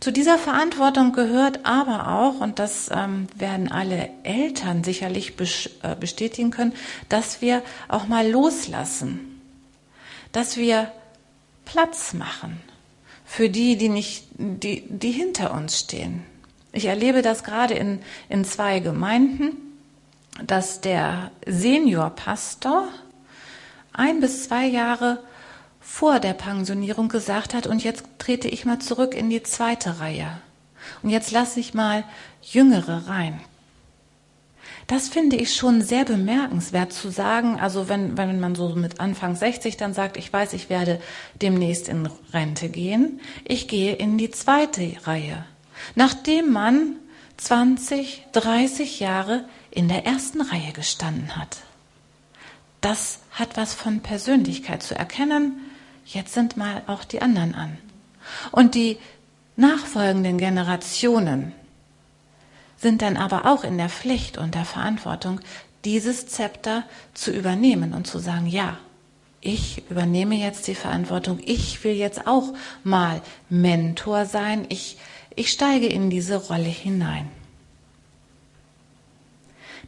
Zu 0.00 0.12
dieser 0.12 0.38
Verantwortung 0.38 1.12
gehört 1.12 1.66
aber 1.66 2.08
auch, 2.20 2.40
und 2.40 2.60
das 2.60 2.88
ähm, 2.92 3.26
werden 3.34 3.70
alle 3.70 4.10
Eltern 4.22 4.84
sicherlich 4.84 5.34
äh, 5.82 5.96
bestätigen 5.96 6.52
können, 6.52 6.72
dass 7.08 7.42
wir 7.42 7.62
auch 7.88 8.06
mal 8.06 8.30
loslassen, 8.30 9.40
dass 10.30 10.56
wir 10.56 10.92
Platz 11.64 12.14
machen 12.14 12.60
für 13.26 13.50
die, 13.50 13.76
die 13.76 13.88
nicht, 13.88 14.28
die, 14.38 14.84
die 14.88 15.10
hinter 15.10 15.52
uns 15.52 15.80
stehen. 15.80 16.22
Ich 16.70 16.84
erlebe 16.84 17.22
das 17.22 17.42
gerade 17.42 17.74
in, 17.74 18.00
in 18.28 18.44
zwei 18.44 18.78
Gemeinden, 18.78 19.56
dass 20.46 20.80
der 20.80 21.32
Seniorpastor 21.44 22.88
ein 23.98 24.20
bis 24.20 24.44
zwei 24.44 24.66
Jahre 24.66 25.22
vor 25.80 26.20
der 26.20 26.34
Pensionierung 26.34 27.08
gesagt 27.08 27.54
hat, 27.54 27.66
und 27.66 27.82
jetzt 27.82 28.04
trete 28.18 28.48
ich 28.48 28.64
mal 28.64 28.78
zurück 28.78 29.14
in 29.14 29.30
die 29.30 29.42
zweite 29.42 30.00
Reihe. 30.00 30.40
Und 31.02 31.10
jetzt 31.10 31.30
lasse 31.30 31.60
ich 31.60 31.74
mal 31.74 32.04
Jüngere 32.42 33.08
rein. 33.08 33.40
Das 34.86 35.08
finde 35.08 35.36
ich 35.36 35.54
schon 35.54 35.82
sehr 35.82 36.04
bemerkenswert 36.04 36.92
zu 36.92 37.10
sagen. 37.10 37.60
Also 37.60 37.88
wenn, 37.88 38.16
wenn 38.16 38.40
man 38.40 38.54
so 38.54 38.70
mit 38.70 39.00
Anfang 39.00 39.36
60 39.36 39.76
dann 39.76 39.92
sagt, 39.92 40.16
ich 40.16 40.32
weiß, 40.32 40.54
ich 40.54 40.70
werde 40.70 41.00
demnächst 41.42 41.88
in 41.88 42.08
Rente 42.32 42.70
gehen. 42.70 43.20
Ich 43.44 43.68
gehe 43.68 43.94
in 43.94 44.16
die 44.16 44.30
zweite 44.30 44.94
Reihe. 45.04 45.44
Nachdem 45.94 46.52
man 46.52 46.96
20, 47.36 48.26
30 48.32 49.00
Jahre 49.00 49.44
in 49.70 49.88
der 49.88 50.06
ersten 50.06 50.40
Reihe 50.40 50.72
gestanden 50.72 51.36
hat. 51.36 51.58
Das 52.80 53.20
hat 53.38 53.56
was 53.56 53.74
von 53.74 54.00
Persönlichkeit 54.00 54.82
zu 54.82 54.94
erkennen. 54.94 55.60
Jetzt 56.04 56.34
sind 56.34 56.56
mal 56.56 56.82
auch 56.86 57.04
die 57.04 57.22
anderen 57.22 57.54
an. 57.54 57.78
Und 58.50 58.74
die 58.74 58.98
nachfolgenden 59.56 60.38
Generationen 60.38 61.52
sind 62.76 63.02
dann 63.02 63.16
aber 63.16 63.46
auch 63.46 63.64
in 63.64 63.78
der 63.78 63.88
Pflicht 63.88 64.38
und 64.38 64.54
der 64.54 64.64
Verantwortung, 64.64 65.40
dieses 65.84 66.26
Zepter 66.26 66.84
zu 67.14 67.30
übernehmen 67.32 67.94
und 67.94 68.06
zu 68.06 68.18
sagen, 68.18 68.46
ja, 68.46 68.78
ich 69.40 69.88
übernehme 69.88 70.34
jetzt 70.34 70.66
die 70.66 70.74
Verantwortung, 70.74 71.38
ich 71.44 71.82
will 71.84 71.94
jetzt 71.94 72.26
auch 72.26 72.52
mal 72.82 73.22
Mentor 73.48 74.26
sein, 74.26 74.66
ich, 74.68 74.98
ich 75.36 75.50
steige 75.50 75.86
in 75.86 76.10
diese 76.10 76.36
Rolle 76.36 76.64
hinein. 76.64 77.28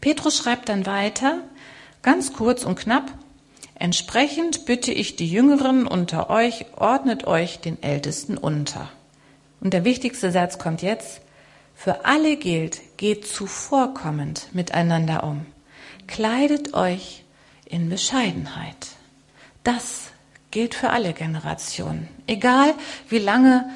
Petrus 0.00 0.38
schreibt 0.38 0.68
dann 0.68 0.86
weiter, 0.86 1.42
Ganz 2.02 2.32
kurz 2.32 2.64
und 2.64 2.78
knapp. 2.78 3.12
Entsprechend 3.80 4.66
bitte 4.66 4.92
ich 4.92 5.16
die 5.16 5.26
Jüngeren 5.26 5.86
unter 5.86 6.28
euch, 6.28 6.66
ordnet 6.76 7.26
euch 7.26 7.60
den 7.60 7.82
Ältesten 7.82 8.36
unter. 8.36 8.90
Und 9.62 9.72
der 9.72 9.84
wichtigste 9.84 10.30
Satz 10.30 10.58
kommt 10.58 10.82
jetzt. 10.82 11.22
Für 11.74 12.04
alle 12.04 12.36
gilt, 12.36 12.98
geht 12.98 13.26
zuvorkommend 13.26 14.48
miteinander 14.52 15.24
um. 15.24 15.46
Kleidet 16.06 16.74
euch 16.74 17.24
in 17.64 17.88
Bescheidenheit. 17.88 18.88
Das 19.64 20.10
gilt 20.50 20.74
für 20.74 20.90
alle 20.90 21.14
Generationen. 21.14 22.06
Egal 22.26 22.74
wie 23.08 23.18
lange 23.18 23.70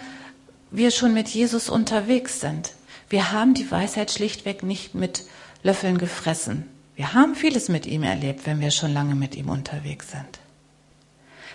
wir 0.70 0.90
schon 0.90 1.14
mit 1.14 1.28
Jesus 1.28 1.70
unterwegs 1.70 2.40
sind. 2.40 2.72
Wir 3.08 3.32
haben 3.32 3.54
die 3.54 3.70
Weisheit 3.70 4.10
schlichtweg 4.10 4.64
nicht 4.64 4.94
mit 4.94 5.24
Löffeln 5.62 5.96
gefressen. 5.96 6.68
Wir 6.96 7.14
haben 7.14 7.34
vieles 7.34 7.68
mit 7.68 7.86
ihm 7.86 8.02
erlebt, 8.02 8.46
wenn 8.46 8.60
wir 8.60 8.70
schon 8.70 8.92
lange 8.92 9.14
mit 9.14 9.34
ihm 9.34 9.48
unterwegs 9.48 10.10
sind. 10.10 10.38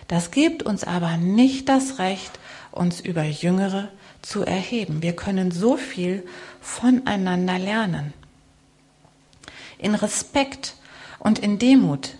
Das 0.08 0.32
gibt 0.32 0.64
uns 0.64 0.84
aber 0.84 1.18
nicht 1.18 1.70
das 1.70 2.00
Recht, 2.00 2.40
uns 2.72 3.00
über 3.00 3.24
Jüngere 3.24 3.90
zu 4.22 4.44
erheben. 4.44 5.02
Wir 5.02 5.16
können 5.16 5.52
so 5.52 5.78
viel 5.78 6.26
voneinander 6.60 7.58
lernen. 7.58 8.14
In 9.78 9.96
Respekt 9.96 10.76
und 11.20 11.40
in 11.40 11.60
Demut 11.60 12.16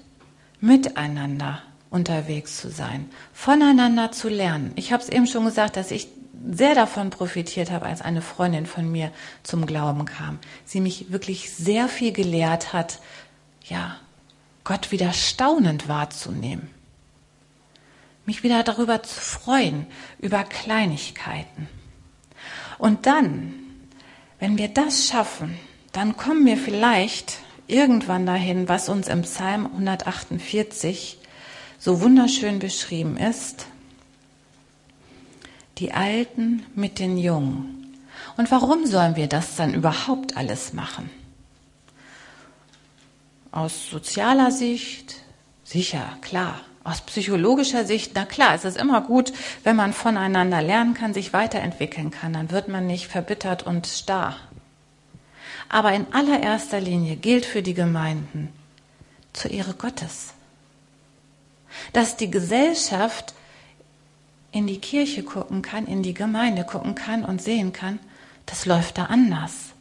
miteinander 0.62 1.62
unterwegs 1.90 2.58
zu 2.58 2.70
sein, 2.70 3.10
voneinander 3.34 4.12
zu 4.12 4.30
lernen. 4.30 4.72
Ich 4.76 4.94
habe 4.94 5.04
es 5.04 5.10
eben 5.10 5.28
schon 5.28 5.46
gesagt, 5.46 5.76
dass 5.76 5.92
ich 5.92 6.08
sehr 6.52 6.76
davon 6.76 7.10
profitiert 7.10 7.72
habe, 7.72 7.86
als 7.86 8.02
eine 8.02 8.22
Freundin 8.22 8.66
von 8.66 8.90
mir 8.92 9.12
zum 9.44 9.66
Glauben 9.66 10.06
kam. 10.06 10.40
Sie 10.66 10.80
mich 10.80 11.12
wirklich 11.12 11.52
sehr 11.52 11.88
viel 11.88 12.12
gelehrt 12.12 12.74
hat, 12.74 13.00
ja, 13.66 13.98
Gott 14.64 14.92
wieder 14.92 15.14
staunend 15.14 15.88
wahrzunehmen. 15.88 16.70
Mich 18.26 18.44
wieder 18.44 18.64
darüber 18.64 19.02
zu 19.02 19.20
freuen, 19.20 19.88
über 20.20 20.44
Kleinigkeiten. 20.44 21.68
Und 22.78 23.06
dann, 23.06 23.54
wenn 24.40 24.58
wir 24.58 24.68
das 24.68 25.08
schaffen, 25.08 25.58
dann 25.92 26.16
kommen 26.16 26.46
wir 26.46 26.58
vielleicht 26.58 27.40
irgendwann 27.68 28.26
dahin, 28.26 28.70
was 28.70 28.90
uns 28.90 29.08
im 29.08 29.24
Psalm 29.24 29.66
148 29.66 31.18
so 31.80 32.02
wunderschön 32.02 32.60
beschrieben 32.60 33.18
ist 33.18 33.66
die 35.80 35.94
Alten 35.94 36.66
mit 36.76 37.00
den 37.00 37.18
Jungen 37.18 37.80
Und 38.38 38.52
warum 38.52 38.86
sollen 38.86 39.16
wir 39.16 39.28
das 39.28 39.56
dann 39.56 39.74
überhaupt 39.74 40.38
alles 40.38 40.74
machen? 40.74 41.10
Aus 43.52 43.90
sozialer 43.90 44.52
Sicht, 44.52 45.16
sicher, 45.64 46.18
klar. 46.22 46.62
Aus 46.84 47.02
psychologischer 47.02 47.84
Sicht, 47.86 48.12
na 48.16 48.26
klar, 48.26 48.56
es 48.56 48.64
ist 48.64 48.78
immer 48.78 49.02
gut, 49.02 49.34
wenn 49.64 49.76
man 49.76 49.92
voneinander 49.92 50.62
lernen 50.62 50.94
kann, 50.94 51.14
sich 51.14 51.34
weiterentwickeln 51.34 52.12
kann, 52.12 52.34
dann 52.34 52.52
wird 52.52 52.68
man 52.70 52.88
nicht 52.88 53.08
verbittert 53.08 53.64
und 53.64 53.86
starr. 53.86 54.38
Aber 55.68 55.92
in 55.94 56.08
allererster 56.14 56.80
Linie 56.80 57.16
gilt 57.16 57.46
für 57.46 57.62
die 57.62 57.74
Gemeinden 57.74 58.54
zur 59.34 59.52
Ehre 59.52 59.74
Gottes, 59.74 60.34
dass 61.94 62.16
die 62.16 62.32
Gesellschaft 62.32 63.34
in 64.52 64.68
die 64.68 64.80
Kirche 64.80 65.24
gucken 65.24 65.62
kann, 65.62 65.86
in 65.86 66.04
die 66.04 66.14
Gemeinde 66.14 66.64
gucken 66.64 66.96
kann 66.96 67.24
und 67.24 67.42
sehen 67.42 67.74
kann, 67.74 68.00
das 68.46 68.66
läuft 68.66 68.98
da 68.98 69.06
anders. 69.06 69.74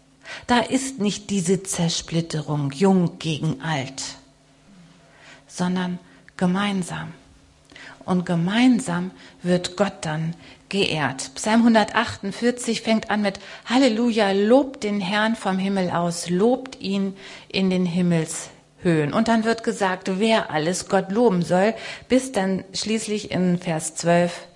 Da 0.46 0.59
ist 0.61 0.98
nicht 0.98 1.31
diese 1.31 1.62
Zersplitterung 1.62 2.72
jung 2.72 3.18
gegen 3.18 3.62
alt, 3.62 4.02
sondern 5.46 5.98
gemeinsam. 6.37 7.14
Und 8.04 8.24
gemeinsam 8.24 9.11
wird 9.42 9.76
Gott 9.76 9.96
dann 10.02 10.35
geehrt. 10.68 11.31
Psalm 11.35 11.61
148 11.61 12.83
fängt 12.83 13.11
an 13.11 13.22
mit 13.22 13.38
Halleluja, 13.66 14.33
lobt 14.33 14.85
den 14.85 15.00
Herrn 15.00 15.37
vom 15.37 15.59
Himmel 15.59 15.90
aus, 15.90 16.31
lobt 16.31 16.81
ihn 16.81 17.16
in 17.48 17.68
den 17.68 17.85
Himmelshöhen. 17.85 19.12
Und 19.12 19.28
dann 19.28 19.44
wird 19.44 19.62
gesagt, 19.62 20.18
wer 20.18 20.50
alles 20.50 20.88
Gott 20.88 21.11
loben 21.11 21.42
soll, 21.42 21.74
bis 22.09 22.33
dann 22.33 22.64
schließlich 22.72 23.31
in 23.31 23.59
Vers 23.59 23.94
12 23.96 24.47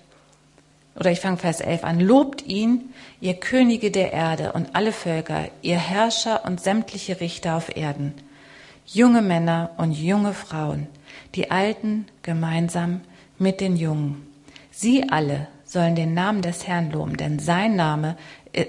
oder 0.95 1.11
ich 1.11 1.19
fange 1.19 1.37
Vers 1.37 1.59
11 1.59 1.83
an, 1.83 1.99
lobt 1.99 2.45
ihn, 2.45 2.93
ihr 3.19 3.35
Könige 3.35 3.89
der 3.89 4.13
Erde 4.13 4.53
und 4.53 4.75
alle 4.75 4.91
Völker, 4.91 5.49
ihr 5.61 5.77
Herrscher 5.77 6.45
und 6.45 6.61
sämtliche 6.61 7.19
Richter 7.19 7.55
auf 7.55 7.75
Erden, 7.75 8.13
junge 8.85 9.21
Männer 9.21 9.71
und 9.77 9.93
junge 9.93 10.33
Frauen, 10.33 10.87
die 11.35 11.49
Alten 11.49 12.05
gemeinsam 12.21 13.01
mit 13.39 13.59
den 13.59 13.75
Jungen. 13.75 14.27
Sie 14.71 15.09
alle 15.09 15.47
sollen 15.65 15.95
den 15.95 16.13
Namen 16.13 16.43
des 16.43 16.67
Herrn 16.67 16.91
loben, 16.91 17.17
denn 17.17 17.39
sein 17.39 17.75
Name 17.75 18.15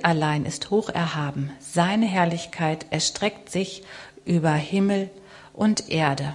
allein 0.03 0.47
ist 0.47 0.71
hoch 0.71 0.89
erhaben. 0.89 1.51
Seine 1.61 2.07
Herrlichkeit 2.07 2.87
erstreckt 2.91 3.51
sich 3.51 3.83
über 4.25 4.53
Himmel 4.53 5.11
und 5.53 5.91
Erde. 5.91 6.35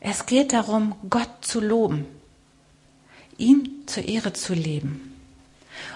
Es 0.00 0.26
geht 0.26 0.52
darum, 0.52 0.94
Gott 1.08 1.30
zu 1.40 1.60
loben 1.60 2.06
ihm 3.38 3.68
zur 3.86 4.04
Ehre 4.04 4.32
zu 4.32 4.54
leben 4.54 5.14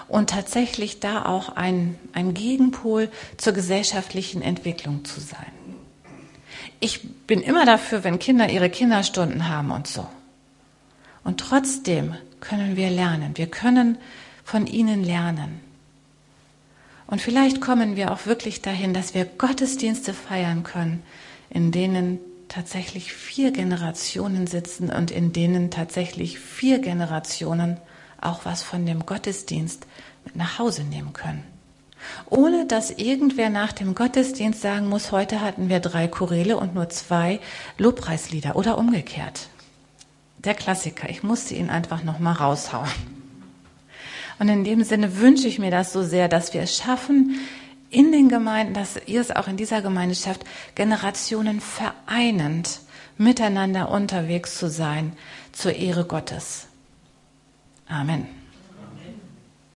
und 0.07 0.29
tatsächlich 0.29 0.99
da 0.99 1.25
auch 1.25 1.49
ein, 1.55 1.97
ein 2.13 2.33
Gegenpol 2.33 3.09
zur 3.37 3.53
gesellschaftlichen 3.53 4.41
Entwicklung 4.41 5.05
zu 5.05 5.19
sein. 5.19 5.51
Ich 6.79 7.07
bin 7.27 7.41
immer 7.41 7.65
dafür, 7.65 8.03
wenn 8.03 8.19
Kinder 8.19 8.49
ihre 8.49 8.69
Kinderstunden 8.69 9.47
haben 9.47 9.71
und 9.71 9.87
so. 9.87 10.07
Und 11.23 11.39
trotzdem 11.39 12.15
können 12.39 12.75
wir 12.75 12.89
lernen. 12.89 13.37
Wir 13.37 13.47
können 13.47 13.97
von 14.43 14.67
ihnen 14.67 15.03
lernen. 15.03 15.61
Und 17.07 17.21
vielleicht 17.21 17.61
kommen 17.61 17.95
wir 17.95 18.11
auch 18.11 18.25
wirklich 18.25 18.61
dahin, 18.61 18.93
dass 18.93 19.13
wir 19.13 19.25
Gottesdienste 19.25 20.13
feiern 20.13 20.63
können, 20.63 21.03
in 21.49 21.71
denen 21.71 22.19
tatsächlich 22.51 23.13
vier 23.13 23.51
Generationen 23.51 24.45
sitzen 24.45 24.89
und 24.89 25.09
in 25.09 25.31
denen 25.31 25.71
tatsächlich 25.71 26.37
vier 26.37 26.79
Generationen 26.79 27.77
auch 28.19 28.43
was 28.43 28.61
von 28.61 28.85
dem 28.85 29.05
Gottesdienst 29.05 29.87
mit 30.25 30.35
nach 30.35 30.59
Hause 30.59 30.83
nehmen 30.83 31.13
können. 31.13 31.43
Ohne 32.29 32.65
dass 32.65 32.91
irgendwer 32.91 33.49
nach 33.49 33.71
dem 33.71 33.95
Gottesdienst 33.95 34.61
sagen 34.61 34.89
muss, 34.89 35.13
heute 35.13 35.39
hatten 35.39 35.69
wir 35.69 35.79
drei 35.79 36.09
Choräle 36.09 36.57
und 36.57 36.75
nur 36.75 36.89
zwei 36.89 37.39
Lobpreislieder 37.77 38.57
oder 38.57 38.77
umgekehrt. 38.77 39.47
Der 40.39 40.53
Klassiker, 40.53 41.09
ich 41.09 41.23
musste 41.23 41.55
ihn 41.55 41.69
einfach 41.69 42.03
nochmal 42.03 42.33
raushauen. 42.33 42.89
Und 44.39 44.49
in 44.49 44.63
dem 44.63 44.83
Sinne 44.83 45.19
wünsche 45.19 45.47
ich 45.47 45.59
mir 45.59 45.71
das 45.71 45.93
so 45.93 46.03
sehr, 46.03 46.27
dass 46.27 46.53
wir 46.53 46.61
es 46.61 46.75
schaffen, 46.75 47.39
in 47.91 48.11
den 48.11 48.29
Gemeinden, 48.29 48.73
dass 48.73 48.99
ihr 49.05 49.21
es 49.21 49.31
auch 49.31 49.47
in 49.47 49.57
dieser 49.57 49.81
Gemeinde 49.81 50.15
schafft, 50.15 50.45
Generationen 50.75 51.61
vereinend 51.61 52.79
miteinander 53.17 53.91
unterwegs 53.91 54.57
zu 54.57 54.69
sein 54.69 55.15
zur 55.51 55.73
Ehre 55.73 56.05
Gottes. 56.05 56.67
Amen. 57.87 58.40